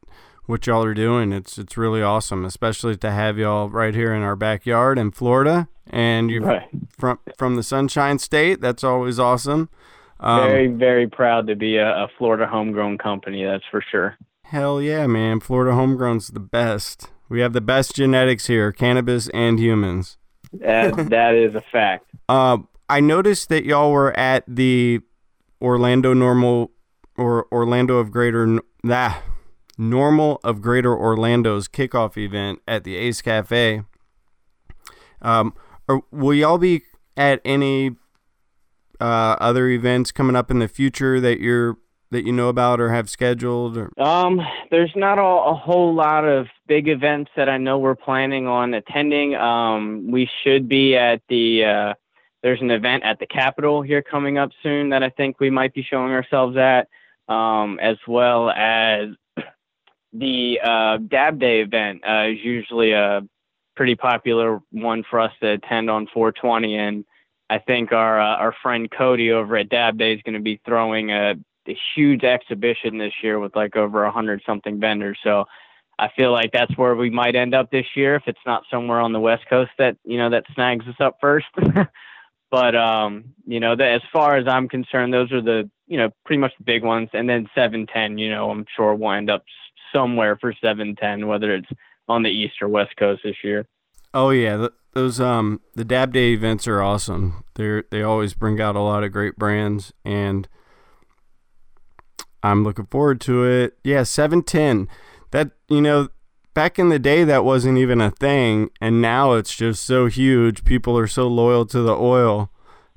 what 0.51 0.67
y'all 0.67 0.85
are 0.85 0.95
doing. 0.95 1.33
It's 1.33 1.57
it's 1.57 1.77
really 1.79 2.03
awesome, 2.03 2.45
especially 2.45 2.97
to 2.99 3.11
have 3.11 3.39
y'all 3.39 3.69
right 3.71 3.95
here 3.95 4.13
in 4.13 4.23
our 4.23 4.37
backyard 4.37 4.99
in 4.99 5.13
Florida, 5.13 5.69
and 5.89 6.31
you're 6.31 6.43
Right. 6.43 6.69
from 6.99 7.21
from 7.39 7.57
the 7.57 7.63
Sunshine 7.63 8.19
State. 8.19 8.61
That's 8.61 8.85
always 8.85 9.19
awesome. 9.19 9.71
Um, 10.19 10.49
very, 10.51 10.67
very 10.67 11.07
proud 11.09 11.47
to 11.47 11.57
be 11.57 11.77
a, 11.77 11.89
a 11.89 12.09
Florida 12.19 12.47
homegrown 12.47 12.99
company. 12.99 13.45
That's 13.45 13.65
for 13.71 13.83
sure. 13.91 14.17
Hell 14.43 14.83
yeah, 14.83 15.07
man! 15.07 15.41
Florida 15.41 15.75
homegrown's 15.75 16.29
the 16.29 16.41
best. 16.41 17.09
We 17.29 17.41
have 17.41 17.53
the 17.53 17.61
best 17.61 17.95
genetics 17.95 18.49
here, 18.49 18.73
cannabis 18.73 19.29
and 19.29 19.61
humans. 19.61 20.19
That, 20.53 21.11
that 21.11 21.35
is 21.35 21.55
a 21.55 21.63
fact. 21.73 22.07
Uh, 22.29 22.59
I 22.89 23.01
noticed 23.01 23.49
that 23.49 23.65
y'all 23.65 23.91
were 23.91 24.17
at 24.17 24.45
the 24.47 25.01
Orlando 25.61 26.15
NORML 26.15 26.69
or 27.17 27.47
Orlando 27.53 27.99
of 27.99 28.11
Greater 28.11 28.61
that 28.85 29.23
NORML 29.79 30.39
of 30.45 30.61
Greater 30.61 30.97
Orlando's 30.97 31.69
kickoff 31.69 32.17
event 32.17 32.61
at 32.69 32.85
the 32.85 32.97
Ace 32.97 33.23
Cafe. 33.23 33.83
Um, 35.23 35.55
will 36.11 36.35
y'all 36.35 36.59
be 36.59 36.83
at 37.17 37.41
any 37.45 37.97
uh, 39.01 39.37
other 39.41 39.69
events 39.69 40.13
coming 40.13 40.37
up 40.37 40.51
in 40.51 40.59
the 40.59 40.69
future 40.69 41.21
that 41.21 41.41
you're 41.41 41.77
that 42.11 42.25
you 42.25 42.33
know 42.33 42.49
about 42.49 42.81
or 42.81 42.91
have 42.91 43.09
scheduled? 43.09 43.77
Or 43.77 43.91
Um, 44.03 44.41
there's 44.71 44.93
not 44.97 45.19
a, 45.19 45.23
a 45.23 45.55
whole 45.55 45.95
lot 45.95 46.25
of 46.25 46.47
big 46.67 46.89
events 46.89 47.31
that 47.37 47.49
I 47.49 47.57
know 47.57 47.79
we're 47.79 47.95
planning 47.95 48.47
on 48.47 48.75
attending. 48.75 49.35
Um, 49.37 50.11
we 50.11 50.29
should 50.43 50.69
be 50.69 50.97
at 50.97 51.23
the 51.29 51.65
uh, 51.65 51.95
there's 52.43 52.61
an 52.61 52.71
event 52.71 53.05
at 53.05 53.19
the 53.19 53.27
Capitol 53.27 53.83
here 53.83 54.03
coming 54.03 54.39
up 54.39 54.51
soon 54.63 54.91
that 54.91 55.03
I 55.03 55.11
think 55.11 55.41
we 55.41 55.51
might 55.51 55.75
be 55.75 55.83
showing 55.83 56.13
ourselves 56.13 56.57
at, 56.57 56.89
um, 57.29 57.79
as 57.81 57.97
well 58.07 58.51
as 58.51 59.09
the 60.13 60.61
uh, 60.63 60.99
Dab 60.99 61.39
Day 61.39 61.61
event 61.61 62.03
uh, 62.09 62.29
is 62.29 62.39
usually 62.43 62.93
a 62.93 63.23
pretty 63.77 63.95
popular 63.95 64.61
one 64.71 65.05
for 65.09 65.21
us 65.21 65.33
to 65.41 65.53
attend 65.53 65.91
on 65.91 66.07
420, 66.13 66.77
and 66.77 67.05
I 67.49 67.59
think 67.59 67.93
our 67.93 68.21
uh, 68.21 68.37
our 68.37 68.55
friend 68.63 68.91
Cody 68.91 69.33
over 69.33 69.57
at 69.57 69.69
Dab 69.69 69.99
Day 69.99 70.15
is 70.15 70.23
going 70.23 70.35
to 70.35 70.41
be 70.41 70.61
throwing 70.65 71.11
a, 71.11 71.35
a 71.67 71.79
huge 71.95 72.25
exhibition 72.25 72.97
this 72.99 73.13
year 73.23 73.39
with 73.39 73.57
like 73.57 73.77
over 73.77 74.05
a 74.05 74.13
hundred 74.13 74.43
something 74.47 74.81
vendors. 74.81 75.19
So 75.23 75.45
I 75.99 76.09
feel 76.17 76.33
like 76.33 76.53
that's 76.53 76.77
where 76.79 76.95
we 76.95 77.11
might 77.11 77.35
end 77.35 77.55
up 77.55 77.71
this 77.71 77.87
year 77.95 78.15
if 78.15 78.23
it's 78.27 78.39
not 78.47 78.63
somewhere 78.71 79.01
on 79.01 79.13
the 79.13 79.21
West 79.21 79.47
Coast 79.49 79.73
that 79.79 79.97
you 80.05 80.17
know 80.17 80.31
that 80.31 80.45
snags 80.55 80.87
us 80.87 80.95
up 81.01 81.19
first. 81.21 81.47
but 82.51 82.75
um, 82.75 83.35
you 83.47 83.61
know, 83.61 83.77
the, 83.77 83.87
as 83.87 84.03
far 84.13 84.37
as 84.37 84.47
I'm 84.49 84.69
concerned, 84.69 85.15
those 85.15 85.33
are 85.33 85.43
the 85.43 85.71
you 85.87 85.99
know 85.99 86.11
pretty 86.25 86.41
much 86.41 86.53
the 86.59 86.65
big 86.65 86.85
ones. 86.85 87.09
And 87.13 87.29
then 87.29 87.49
710, 87.55 88.19
you 88.19 88.31
know, 88.31 88.51
I'm 88.51 88.67
sure 88.77 88.95
we'll 88.95 89.13
end 89.13 89.31
up 89.31 89.45
somewhere 89.93 90.37
for 90.41 90.53
710, 90.53 91.27
whether 91.27 91.55
it's 91.55 91.69
on 92.09 92.23
the 92.23 92.31
East 92.31 92.55
or 92.61 92.69
West 92.69 92.97
Coast 92.97 93.23
this 93.25 93.37
year. 93.45 93.67
Oh 94.13 94.31
yeah, 94.31 94.57
th- 94.57 94.73
those 94.93 95.21
um 95.21 95.61
the 95.75 95.85
Dab 95.85 96.13
Day 96.13 96.33
events 96.33 96.67
are 96.67 96.83
awesome. 96.83 97.45
They 97.55 97.83
they 97.91 98.03
always 98.03 98.35
bring 98.35 98.61
out 98.61 98.77
a 98.77 98.81
lot 98.81 99.05
of 99.05 99.13
great 99.13 99.37
brands, 99.37 99.93
and 100.05 100.49
I'm 102.43 102.65
looking 102.65 102.87
forward 102.87 103.21
to 103.23 103.45
it. 103.45 103.79
Yeah, 103.85 104.03
seven 104.03 104.43
ten. 104.43 104.89
That 105.31 105.53
you 105.69 105.81
know, 105.81 106.09
back 106.55 106.79
in 106.79 106.89
the 106.89 106.99
day 106.99 107.25
that 107.25 107.45
wasn't 107.45 107.79
even 107.79 108.01
a 108.01 108.11
thing, 108.11 108.71
and 108.81 109.01
now 109.01 109.33
it's 109.33 109.55
just 109.55 109.85
so 109.85 110.07
huge. 110.07 110.65
People 110.65 110.97
are 110.99 111.07
so 111.07 111.27
loyal 111.29 111.65
to 111.67 111.81
the 111.81 111.95
oil. 111.95 112.51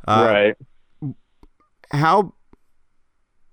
Uh, 0.08 0.28
right. 0.30 1.16
How? 1.92 2.34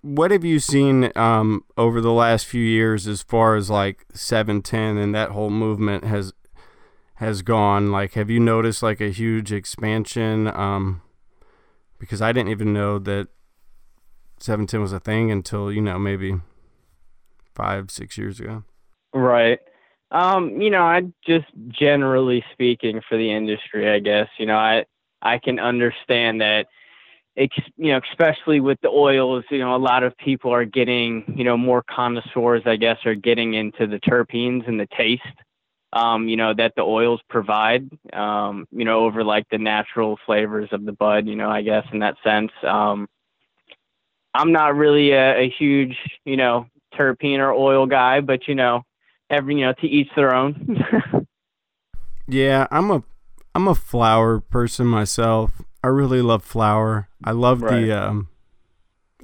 What 0.03 0.31
have 0.31 0.45
you 0.45 0.61
seen 0.61 1.13
um, 1.15 1.63
over 1.77 2.01
the 2.01 2.13
last 2.13 2.47
few 2.47 2.63
years 2.63 3.07
as 3.07 3.23
far 3.23 3.55
as 3.57 3.69
like 3.69 4.07
seven 4.15 4.63
ten 4.63 4.97
and 4.97 5.15
that 5.15 5.31
whole 5.31 5.51
movement 5.51 6.05
has 6.05 6.33
has 7.15 7.43
gone? 7.43 7.93
Like, 7.93 8.15
have 8.15 8.31
you 8.31 8.41
noticed 8.41 8.83
like 8.83 9.01
a 9.01 9.11
huge 9.11 9.53
expansion? 9.53 10.47
Um, 10.49 11.03
because 11.99 12.23
I 12.23 12.33
didn't 12.33 12.51
even 12.51 12.73
know 12.73 12.99
that 12.99 13.29
seven 14.39 14.67
ten 14.67 14.81
was 14.81 14.93
a 14.93 15.01
thing 15.01 15.31
until 15.31 15.71
you 15.71 15.83
know 15.83 15.99
maybe 15.99 16.41
five 17.55 17.91
six 17.91 18.17
years 18.17 18.41
ago. 18.41 18.65
Right. 19.13 19.59
Um, 20.11 20.61
you 20.61 20.71
know, 20.71 20.83
I 20.83 21.03
just 21.27 21.47
generally 21.69 22.45
speaking 22.53 23.01
for 23.09 23.17
the 23.17 23.31
industry, 23.33 23.91
I 23.91 24.01
guess, 24.01 24.29
you 24.39 24.47
know, 24.47 24.57
I 24.57 24.85
I 25.23 25.39
can 25.39 25.59
understand 25.59 26.41
that 26.41 26.67
ex, 27.37 27.57
you 27.77 27.93
know, 27.93 28.01
especially 28.11 28.61
with 28.61 28.81
the 28.81 28.89
oils, 28.89 29.45
you 29.51 29.59
know, 29.59 29.77
a 29.77 29.79
lot 29.79 30.03
of 30.03 30.17
people 30.17 30.53
are 30.53 30.65
getting, 30.65 31.35
you 31.37 31.45
know, 31.45 31.57
more 31.57 31.83
connoisseurs, 31.83 32.63
I 32.67 32.77
guess, 32.77 32.99
are 33.05 33.15
getting 33.15 33.55
into 33.55 33.87
the 33.87 34.01
terpenes 34.01 34.67
and 34.67 34.81
the 34.81 34.89
taste 34.97 35.23
um, 35.93 36.29
you 36.29 36.37
know, 36.37 36.55
that 36.55 36.75
the 36.77 36.83
oils 36.83 37.21
provide, 37.29 37.89
um, 38.13 38.67
you 38.71 38.85
know, 38.85 39.01
over 39.01 39.25
like 39.25 39.49
the 39.51 39.59
natural 39.59 40.19
flavors 40.25 40.69
of 40.73 40.85
the 40.85 40.93
bud, 40.93 41.27
you 41.27 41.35
know, 41.35 41.51
I 41.51 41.63
guess 41.63 41.85
in 41.93 41.99
that 42.01 42.17
sense. 42.23 42.53
Um, 42.63 43.09
I'm 44.33 44.53
not 44.53 44.77
really 44.77 45.11
a, 45.11 45.39
a 45.41 45.51
huge, 45.51 45.97
you 46.25 46.37
know, 46.37 46.67
terpene 46.95 47.39
or 47.39 47.53
oil 47.53 47.87
guy, 47.87 48.21
but 48.21 48.47
you 48.47 48.55
know, 48.55 48.83
every 49.31 49.57
you 49.57 49.67
know, 49.67 49.73
to 49.81 49.87
each 49.87 50.09
their 50.17 50.35
own. 50.35 50.85
Yeah, 52.27 52.67
I'm 52.71 52.91
a 52.91 53.03
I'm 53.55 53.67
a 53.67 53.75
flower 53.75 54.39
person 54.41 54.87
myself. 54.87 55.63
I 55.83 55.89
really 55.89 56.23
love 56.23 56.45
flower. 56.45 57.09
I 57.25 57.33
love 57.33 57.63
Right. 57.63 57.81
the 57.87 57.93
um 57.93 58.29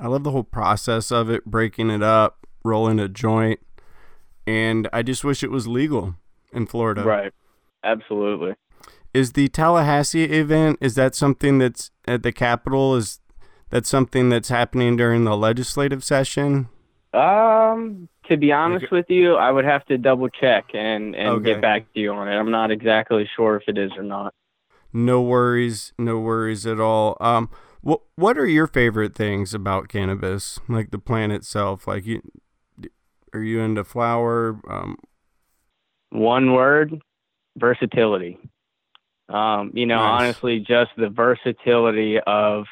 I 0.00 0.08
love 0.08 0.24
the 0.24 0.32
whole 0.32 0.42
process 0.44 1.10
of 1.12 1.30
it, 1.30 1.44
breaking 1.44 1.88
it 1.90 2.02
up, 2.02 2.46
rolling 2.64 2.98
a 2.98 3.08
joint, 3.08 3.60
and 4.46 4.88
I 4.92 5.02
just 5.02 5.22
wish 5.24 5.42
it 5.44 5.50
was 5.50 5.66
legal 5.68 6.16
in 6.52 6.66
Florida. 6.66 7.04
right. 7.04 7.32
Absolutely. 7.84 8.54
Is 9.14 9.32
the 9.32 9.46
Tallahassee 9.48 10.24
event 10.24 10.78
is 10.80 10.96
that 10.96 11.14
something 11.14 11.58
that's 11.58 11.92
at 12.08 12.24
the 12.24 12.32
Capitol 12.32 12.96
is 12.96 13.20
that 13.70 13.86
something 13.86 14.28
that's 14.30 14.48
happening 14.48 14.96
during 14.96 15.22
the 15.24 15.36
legislative 15.36 16.02
session? 16.02 16.68
Um, 17.12 18.08
to 18.28 18.36
be 18.36 18.52
honest 18.52 18.90
with 18.90 19.06
you, 19.08 19.34
I 19.34 19.50
would 19.50 19.64
have 19.64 19.84
to 19.86 19.98
double 19.98 20.28
check 20.28 20.66
and 20.74 21.14
and 21.14 21.28
Okay. 21.38 21.52
get 21.54 21.62
back 21.62 21.92
to 21.94 22.00
you 22.00 22.12
on 22.12 22.28
it. 22.28 22.36
I'm 22.36 22.50
not 22.50 22.70
exactly 22.70 23.28
sure 23.36 23.56
if 23.56 23.62
it 23.68 23.78
is 23.78 23.92
or 23.96 24.02
not. 24.02 24.34
No 24.92 25.20
worries, 25.20 25.92
no 25.98 26.18
worries 26.18 26.66
at 26.66 26.80
all. 26.80 27.16
Um, 27.20 27.50
what 27.82 28.00
what 28.16 28.38
are 28.38 28.46
your 28.46 28.66
favorite 28.66 29.14
things 29.14 29.54
about 29.54 29.88
cannabis, 29.88 30.58
like 30.68 30.90
the 30.90 30.98
plant 30.98 31.32
itself? 31.32 31.86
Like 31.86 32.06
you, 32.06 32.22
are 33.34 33.42
you 33.42 33.60
into 33.60 33.84
flower? 33.84 34.58
Um, 34.68 34.96
One 36.10 36.52
word, 36.52 37.00
versatility. 37.58 38.38
Um, 39.28 39.72
you 39.74 39.86
know, 39.86 39.98
Nice. 39.98 40.20
honestly, 40.36 40.60
just 40.60 40.90
the 40.96 41.08
versatility 41.10 42.18
of 42.26 42.64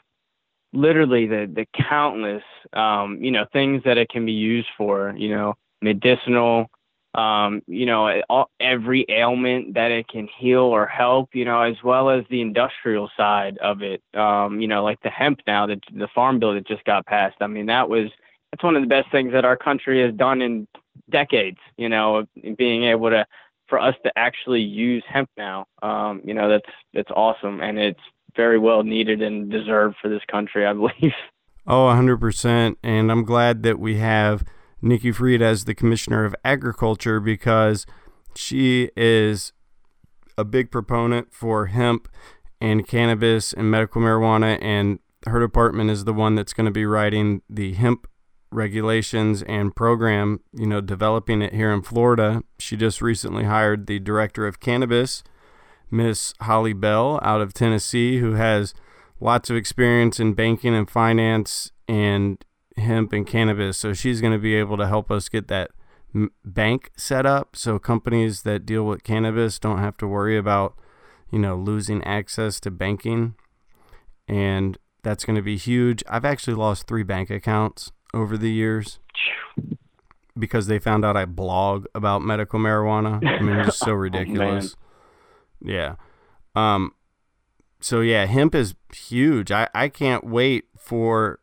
literally 0.73 1.27
the 1.27 1.51
the 1.53 1.67
countless 1.88 2.43
um, 2.75 3.23
you 3.23 3.31
know 3.31 3.47
things 3.53 3.83
that 3.85 3.99
it 3.99 4.09
can 4.09 4.27
be 4.27 4.33
used 4.33 4.69
for. 4.77 5.15
You 5.17 5.31
know, 5.31 5.55
medicinal. 5.83 6.71
Um, 7.15 7.63
you 7.69 7.87
know, 7.87 8.23
all, 8.29 8.51
every 8.59 9.07
ailment 9.09 9.75
that 9.75 9.93
it 9.93 10.09
can 10.09 10.29
heal 10.37 10.63
or 10.63 10.87
help. 10.87 11.31
You 11.35 11.45
know, 11.45 11.61
as 11.63 11.77
well 11.83 12.11
as 12.11 12.25
the 12.29 12.41
industrial 12.41 13.11
side 13.17 13.59
of 13.59 13.83
it. 13.83 14.03
Um, 14.15 14.61
you 14.61 14.69
know, 14.69 14.83
like 14.83 15.01
the 15.03 15.11
hemp 15.11 15.41
now, 15.47 15.67
that 15.67 15.81
the 15.93 16.09
farm 16.15 16.39
bill 16.39 16.55
that 16.55 16.67
just 16.67 16.85
got 16.85 17.07
passed. 17.07 17.37
I 17.41 17.47
mean, 17.47 17.67
that 17.67 17.89
was 17.89 18.11
that's 18.51 18.65
one 18.65 18.77
of 18.77 18.83
the 18.83 18.89
best 18.89 19.11
things 19.11 19.33
that 19.33 19.45
our 19.45 19.57
country 19.57 20.03
has 20.03 20.15
done 20.15 20.43
in 20.43 20.67
decades. 21.11 21.59
You 21.77 21.89
know, 21.89 22.27
being 22.57 22.85
able 22.85 23.11
to 23.11 23.27
for 23.69 23.79
us 23.79 23.95
to 24.05 24.13
actually 24.17 24.63
use 24.63 25.03
hemp 25.09 25.31
now. 25.37 25.67
Um, 25.83 26.21
you 26.25 26.35
know, 26.35 26.49
that's 26.49 26.71
that's 26.93 27.11
awesome, 27.11 27.61
and 27.61 27.79
it's 27.79 28.01
very 28.37 28.59
well 28.59 28.83
needed 28.83 29.23
and 29.23 29.51
deserved 29.51 29.97
for 30.01 30.09
this 30.09 30.23
country, 30.31 30.67
I 30.67 30.73
believe. 30.75 31.15
Oh, 31.66 31.90
hundred 31.90 32.18
percent. 32.18 32.79
And 32.83 33.11
I'm 33.11 33.24
glad 33.24 33.62
that 33.62 33.79
we 33.79 33.96
have 33.96 34.44
Nikki 34.83 35.12
Fried 35.12 35.42
as 35.42 35.64
the 35.64 35.74
Commissioner 35.74 36.24
of 36.24 36.35
Agriculture 36.44 37.20
because 37.20 37.87
she 38.37 38.90
is 38.96 39.53
a 40.37 40.44
big 40.44 40.70
proponent 40.70 41.33
for 41.33 41.66
hemp 41.66 42.09
and 42.61 42.87
cannabis 42.87 43.53
and 43.53 43.70
medical 43.70 44.00
marijuana, 44.00 44.59
and 44.62 44.98
her 45.27 45.40
department 45.40 45.90
is 45.90 46.05
the 46.05 46.12
one 46.12 46.35
that's 46.35 46.53
going 46.53 46.66
to 46.66 46.70
be 46.70 46.87
writing 46.87 47.42
the 47.48 47.74
hemp 47.74 48.07
regulations 48.50 49.42
and 49.42 49.74
program, 49.74 50.40
you 50.53 50.66
know, 50.66 50.81
developing 50.81 51.42
it 51.42 51.53
here 51.53 51.72
in 51.72 51.83
Florida. 51.83 52.42
She 52.59 52.77
just 52.77 53.03
recently 53.03 53.44
hired 53.44 53.87
the 53.87 53.98
director 53.98 54.46
of 54.46 54.61
cannabis, 54.61 55.22
Miss 55.90 56.35
Holly 56.40 56.72
Bell, 56.72 57.18
out 57.22 57.40
of 57.40 57.53
Tennessee, 57.53 58.18
who 58.18 58.33
has 58.35 58.74
lots 59.20 59.50
of 59.50 59.57
experience 59.57 60.18
in 60.20 60.35
banking 60.35 60.74
and 60.74 60.88
finance 60.90 61.72
and 61.88 62.44
hemp 62.77 63.12
and 63.12 63.27
cannabis. 63.27 63.79
So 63.79 63.92
she's 63.92 64.20
going 64.20 64.33
to 64.33 64.38
be 64.38 64.55
able 64.55 64.77
to 64.79 64.87
help 64.87 65.11
us 65.11 65.29
get 65.29 65.48
that 65.48 65.70
m- 66.14 66.33
bank 66.44 66.90
set 66.96 67.24
up 67.27 67.57
so 67.57 67.79
companies 67.79 68.42
that 68.42 68.66
deal 68.66 68.85
with 68.85 69.05
cannabis 69.05 69.59
don't 69.59 69.79
have 69.79 69.96
to 69.98 70.07
worry 70.07 70.37
about, 70.37 70.74
you 71.31 71.38
know, 71.38 71.57
losing 71.57 72.03
access 72.05 72.59
to 72.61 72.70
banking. 72.70 73.35
And 74.27 74.79
that's 75.03 75.24
going 75.24 75.37
to 75.37 75.42
be 75.42 75.57
huge. 75.57 76.03
I've 76.09 76.24
actually 76.24 76.55
lost 76.55 76.87
three 76.87 77.03
bank 77.03 77.31
accounts 77.31 77.92
over 78.12 78.37
the 78.37 78.50
years. 78.50 78.98
because 80.37 80.66
they 80.66 80.79
found 80.81 81.05
out 81.05 81.16
I 81.16 81.27
blog 81.27 81.87
about 81.94 82.22
medical 82.22 82.59
marijuana. 82.59 83.24
I 83.24 83.40
mean, 83.40 83.57
it's 83.61 83.77
so 83.79 83.90
Oh, 83.90 83.94
ridiculous. 83.94 84.74
yeah. 85.61 85.94
Um. 86.57 86.92
So 87.85 88.01
yeah, 88.01 88.25
hemp 88.25 88.55
is 88.55 88.75
huge. 88.94 89.53
I 89.53 89.68
I 89.75 89.90
can't 89.90 90.25
wait 90.25 90.64
for 90.79 91.40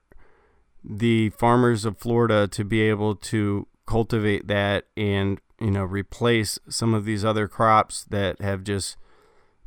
the 0.83 1.29
farmers 1.29 1.85
of 1.85 1.99
Florida 1.99 2.47
to 2.47 2.63
be 2.63 2.81
able 2.81 3.13
to 3.15 3.67
cultivate 3.85 4.47
that 4.47 4.85
and 4.97 5.39
you 5.59 5.69
know 5.69 5.83
replace 5.83 6.57
some 6.67 6.95
of 6.95 7.05
these 7.05 7.23
other 7.23 7.47
crops 7.47 8.05
that 8.05 8.41
have 8.41 8.63
just 8.63 8.97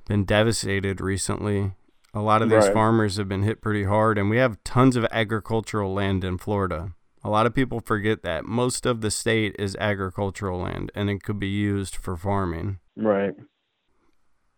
been 0.09 0.25
devastated 0.25 1.01
recently. 1.01 1.71
A 2.13 2.21
lot 2.21 2.43
of 2.43 2.49
these 2.51 2.65
Right. 2.65 2.73
farmers 2.73 3.19
have 3.19 3.29
been 3.29 3.45
hit 3.45 3.63
pretty 3.63 3.85
hard, 3.85 4.19
and 4.19 4.29
we 4.29 4.39
have 4.39 4.63
tons 4.65 4.97
of 4.97 5.07
agricultural 5.13 5.95
land 5.95 6.25
in 6.25 6.39
Florida. 6.39 6.93
A 7.23 7.31
lot 7.31 7.47
of 7.47 7.55
people 7.55 7.79
forget 7.79 8.23
that 8.25 8.47
most 8.47 8.85
of 8.85 9.01
the 9.01 9.13
state 9.13 9.55
is 9.61 9.77
agricultural 9.77 10.59
land, 10.63 10.91
and 10.93 11.09
it 11.09 11.23
could 11.23 11.39
be 11.39 11.47
used 11.47 11.95
for 11.95 12.17
farming. 12.17 12.81
Right. 12.97 13.35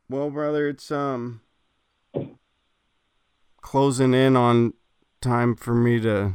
Well, 0.08 0.30
brother, 0.30 0.66
it's 0.68 0.90
um 0.90 1.42
closing 3.66 4.14
in 4.14 4.36
on 4.36 4.72
time 5.20 5.56
for 5.56 5.74
me 5.74 5.98
to 5.98 6.32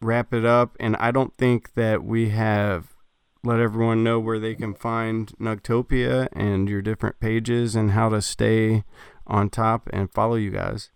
wrap 0.00 0.34
it 0.34 0.44
up, 0.44 0.76
and 0.80 0.96
I 0.96 1.12
don't 1.12 1.32
think 1.38 1.74
that 1.74 2.02
we 2.02 2.30
have 2.30 2.96
let 3.44 3.60
everyone 3.60 4.02
know 4.02 4.18
where 4.18 4.40
they 4.40 4.56
can 4.56 4.74
find 4.74 5.32
Nugtopia 5.38 6.26
and 6.32 6.68
your 6.68 6.82
different 6.82 7.20
pages 7.20 7.76
and 7.76 7.92
how 7.92 8.08
to 8.08 8.20
stay 8.20 8.82
on 9.28 9.48
top 9.48 9.88
and 9.92 10.12
follow 10.12 10.34
you 10.34 10.50
guys. 10.50 10.90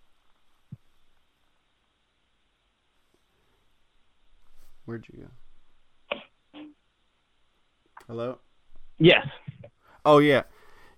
Where'd 4.87 5.07
you 5.13 5.21
go? 5.23 6.61
Hello? 8.09 8.41
Yes. 8.99 9.25
Oh 10.05 10.19
yeah, 10.19 10.43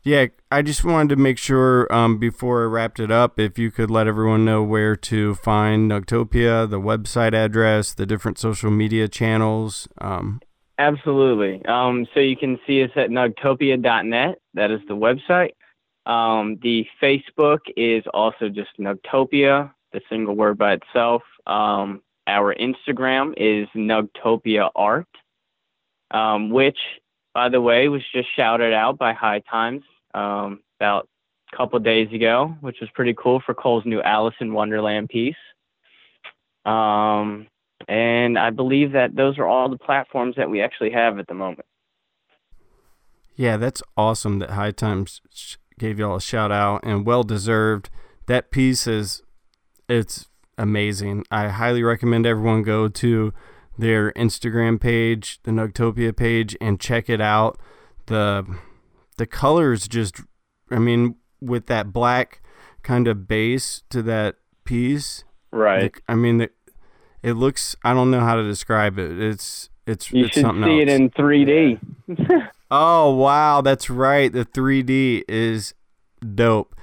yeah. 0.08 0.26
I 0.50 0.62
just 0.62 0.82
wanted 0.82 1.10
to 1.10 1.16
make 1.16 1.36
sure 1.36 1.92
um, 1.92 2.18
before 2.18 2.62
I 2.62 2.66
wrapped 2.66 2.98
it 2.98 3.10
up, 3.10 3.38
if 3.38 3.58
you 3.58 3.70
could 3.70 3.90
let 3.90 4.06
everyone 4.06 4.46
know 4.46 4.62
where 4.62 4.96
to 4.96 5.34
find 5.34 5.90
Nugtopia, 5.90 6.68
the 6.68 6.80
website 6.80 7.34
address, 7.34 7.92
the 7.92 8.06
different 8.06 8.38
social 8.38 8.70
media 8.70 9.08
channels. 9.08 9.86
Um, 10.00 10.40
Absolutely. 10.78 11.62
Um, 11.66 12.06
so 12.14 12.20
you 12.20 12.36
can 12.36 12.58
see 12.66 12.82
us 12.82 12.90
at 12.96 13.10
nugtopia.net. 13.10 14.38
That 14.54 14.70
is 14.70 14.80
the 14.88 14.94
website. 14.94 15.50
Um, 16.10 16.58
the 16.62 16.86
Facebook 17.02 17.58
is 17.76 18.04
also 18.14 18.48
just 18.48 18.70
Nugtopia, 18.80 19.70
the 19.92 20.00
single 20.08 20.34
word 20.34 20.56
by 20.56 20.74
itself. 20.74 21.22
Um, 21.46 22.00
our 22.26 22.54
Instagram 22.54 23.34
is 23.36 23.68
Nugtopia 23.76 24.70
Art, 24.74 25.08
um, 26.10 26.48
which, 26.48 26.78
by 27.34 27.50
the 27.50 27.60
way, 27.60 27.88
was 27.88 28.02
just 28.14 28.28
shouted 28.34 28.72
out 28.72 28.96
by 28.96 29.12
High 29.12 29.42
Times 29.50 29.82
um, 30.14 30.60
about 30.78 31.08
a 31.52 31.56
couple 31.56 31.78
days 31.78 32.12
ago, 32.12 32.54
which 32.60 32.76
was 32.80 32.90
pretty 32.94 33.14
cool 33.14 33.40
for 33.44 33.54
Kole's 33.54 33.84
new 33.86 34.02
Alice 34.02 34.34
in 34.40 34.52
Wonderland 34.52 35.08
piece. 35.08 35.34
Um, 36.64 37.46
and 37.86 38.38
I 38.38 38.50
believe 38.50 38.92
that 38.92 39.14
those 39.16 39.38
are 39.38 39.46
all 39.46 39.68
the 39.68 39.78
platforms 39.78 40.34
that 40.36 40.50
we 40.50 40.60
actually 40.60 40.90
have 40.90 41.18
at 41.18 41.26
the 41.26 41.34
moment. 41.34 41.66
yeah, 43.36 43.56
that's 43.56 43.82
awesome 43.96 44.40
that 44.40 44.50
High 44.50 44.72
Times 44.72 45.20
gave 45.78 45.98
y'all 45.98 46.16
a 46.16 46.20
shout 46.20 46.50
out 46.50 46.80
and 46.82 47.06
well 47.06 47.22
deserved. 47.22 47.88
That 48.26 48.50
piece 48.50 48.86
is 48.86 49.22
it's 49.88 50.26
amazing. 50.58 51.24
I 51.30 51.48
highly 51.48 51.82
recommend 51.82 52.26
everyone 52.26 52.62
go 52.62 52.88
to 52.88 53.32
their 53.78 54.12
Instagram 54.12 54.80
page, 54.80 55.38
the 55.44 55.52
Nugtopia 55.52 56.14
page, 56.14 56.56
and 56.60 56.80
check 56.80 57.08
it 57.08 57.20
out. 57.20 57.58
The 58.06 58.44
the 59.18 59.26
colors 59.26 59.86
just 59.86 60.20
I 60.70 60.78
mean, 60.78 61.16
with 61.40 61.66
that 61.66 61.92
black 61.92 62.40
kind 62.82 63.06
of 63.06 63.28
base 63.28 63.82
to 63.90 64.02
that 64.02 64.36
piece. 64.64 65.24
Right. 65.50 65.92
the- 65.94 66.00
I 66.08 66.14
mean, 66.14 66.38
the, 66.38 66.50
it 67.22 67.34
looks. 67.34 67.76
I 67.84 67.94
don't 67.94 68.10
know 68.10 68.20
how 68.20 68.36
to 68.36 68.42
describe 68.42 68.98
it. 68.98 69.20
It's 69.20 69.70
it's 69.86 70.10
You 70.12 70.24
it's 70.26 70.34
should 70.34 70.42
something 70.42 70.64
see 70.64 70.80
it 70.80 70.88
in 70.88 71.10
3D. 71.10 71.78
Oh 72.70 73.14
wow, 73.14 73.62
that's 73.62 73.88
right. 73.88 74.30
The 74.30 74.44
3D 74.44 75.22
is 75.26 75.72
dope. 76.34 76.74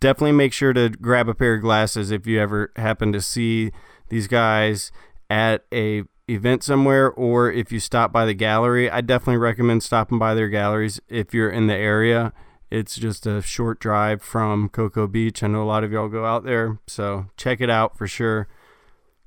Definitely 0.00 0.32
make 0.32 0.52
sure 0.52 0.72
to 0.72 0.88
grab 0.88 1.28
a 1.28 1.34
pair 1.34 1.54
of 1.54 1.62
glasses 1.62 2.10
if 2.10 2.26
you 2.26 2.40
ever 2.40 2.72
happen 2.74 3.12
to 3.12 3.20
see 3.20 3.70
these 4.08 4.26
guys 4.26 4.90
at 5.30 5.64
a 5.72 6.02
event 6.28 6.62
somewhere 6.62 7.10
or 7.10 7.50
if 7.50 7.70
you 7.70 7.80
stop 7.80 8.12
by 8.12 8.24
the 8.24 8.34
gallery. 8.34 8.90
I 8.90 9.00
definitely 9.00 9.38
recommend 9.38 9.82
stopping 9.82 10.18
by 10.18 10.34
their 10.34 10.48
galleries 10.48 11.00
if 11.08 11.32
you're 11.32 11.50
in 11.50 11.66
the 11.66 11.74
area. 11.74 12.32
It's 12.70 12.96
just 12.96 13.26
a 13.26 13.42
short 13.42 13.78
drive 13.78 14.22
from 14.22 14.68
Cocoa 14.68 15.06
Beach. 15.06 15.42
I 15.42 15.46
know 15.46 15.62
a 15.62 15.64
lot 15.64 15.84
of 15.84 15.92
y'all 15.92 16.08
go 16.08 16.24
out 16.24 16.44
there, 16.44 16.78
so 16.86 17.26
check 17.36 17.60
it 17.60 17.70
out 17.70 17.96
for 17.96 18.08
sure. 18.08 18.48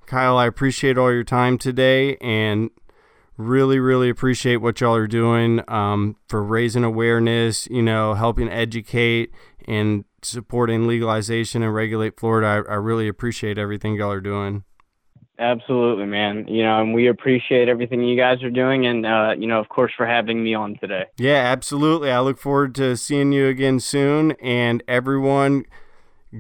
Kyle, 0.06 0.38
I 0.38 0.46
appreciate 0.46 0.98
all 0.98 1.12
your 1.12 1.24
time 1.24 1.58
today 1.58 2.18
and 2.18 2.70
really 3.40 3.80
really 3.80 4.10
appreciate 4.10 4.58
what 4.58 4.82
y'all 4.82 4.96
are 4.96 5.08
doing 5.08 5.62
um, 5.70 6.18
for 6.28 6.44
raising 6.44 6.84
awareness 6.84 7.68
you 7.72 7.82
know 7.82 8.14
helping 8.14 8.50
educate 8.50 9.32
and 9.66 10.04
supporting 10.22 10.86
legalization 10.86 11.64
and 11.64 11.74
regulate 11.74 12.20
florida 12.20 12.66
I, 12.68 12.74
I 12.74 12.76
really 12.76 13.08
appreciate 13.08 13.58
everything 13.58 13.96
y'all 13.96 14.12
are 14.12 14.20
doing 14.20 14.66
Absolutely, 15.40 16.06
man. 16.06 16.46
You 16.50 16.64
know, 16.64 16.82
and 16.82 16.94
we 16.94 17.08
appreciate 17.08 17.70
everything 17.70 18.04
you 18.04 18.18
guys 18.18 18.44
are 18.44 18.50
doing, 18.50 18.86
and 18.86 19.06
uh, 19.06 19.34
you 19.38 19.48
know, 19.48 19.60
of 19.60 19.70
course, 19.70 19.92
for 19.96 20.06
having 20.06 20.44
me 20.44 20.54
on 20.54 20.76
today. 20.82 21.06
yeah 21.18 21.36
absolutely 21.38 22.12
i 22.12 22.20
look 22.20 22.38
forward 22.38 22.76
to 22.76 22.96
seeing 22.98 23.32
you 23.32 23.48
again 23.48 23.80
soon 23.80 24.32
and 24.42 24.84
everyone 24.88 25.64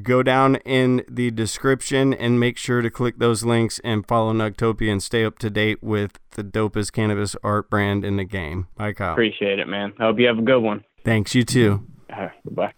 go 0.03 0.21
down 0.21 0.55
in 0.57 1.03
the 1.09 1.31
description 1.31 2.13
and 2.13 2.39
make 2.39 2.57
sure 2.57 2.81
to 2.81 2.89
click 2.91 3.17
those 3.17 3.43
links 3.43 3.79
and 3.83 4.05
follow 4.07 4.31
nugtopia 4.33 4.91
and 4.91 5.01
stay 5.01 5.23
up 5.25 5.39
to 5.39 5.49
date 5.49 5.81
with 5.81 6.19
the 6.31 6.43
dopest 6.43 6.91
cannabis 6.91 7.35
art 7.43 7.69
brand 7.69 8.03
in 8.05 8.17
the 8.17 8.23
game 8.25 8.67
bye 8.75 8.93
kyle 8.93 9.13
Appreciate 9.13 9.57
it, 9.59 9.67
man. 9.67 9.93
I 9.99 10.03
hope 10.03 10.19
you 10.19 10.27
have 10.27 10.37
a 10.37 10.43
good 10.43 10.59
one. 10.61 10.83
thanks 11.03 11.33
you 11.33 11.43
too 11.43 11.87
All 12.13 12.19
right, 12.23 12.31
goodbye. 12.43 12.73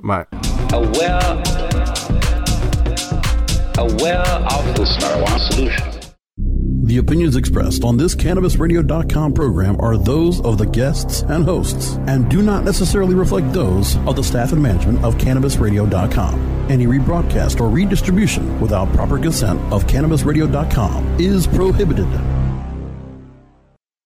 bye 0.00 0.26
Aware, 0.72 2.17
aware 3.78 4.20
of 4.20 4.66
the 4.74 4.84
marijuana 5.00 5.38
solution. 5.52 5.98
The 6.88 6.96
opinions 6.96 7.36
expressed 7.36 7.84
on 7.84 7.98
this 7.98 8.14
CannabisRadio.com 8.14 9.34
program 9.34 9.78
are 9.78 9.98
those 9.98 10.40
of 10.40 10.56
the 10.56 10.64
guests 10.64 11.20
and 11.22 11.44
hosts 11.44 11.96
and 12.06 12.30
do 12.30 12.42
not 12.42 12.64
necessarily 12.64 13.14
reflect 13.14 13.52
those 13.52 13.96
of 13.98 14.16
the 14.16 14.24
staff 14.24 14.52
and 14.52 14.62
management 14.62 15.04
of 15.04 15.16
CannabisRadio.com. 15.16 16.70
Any 16.70 16.86
rebroadcast 16.86 17.60
or 17.60 17.68
redistribution 17.68 18.58
without 18.60 18.90
proper 18.94 19.18
consent 19.18 19.60
of 19.72 19.86
CannabisRadio.com 19.86 21.20
is 21.20 21.46
prohibited. 21.46 22.08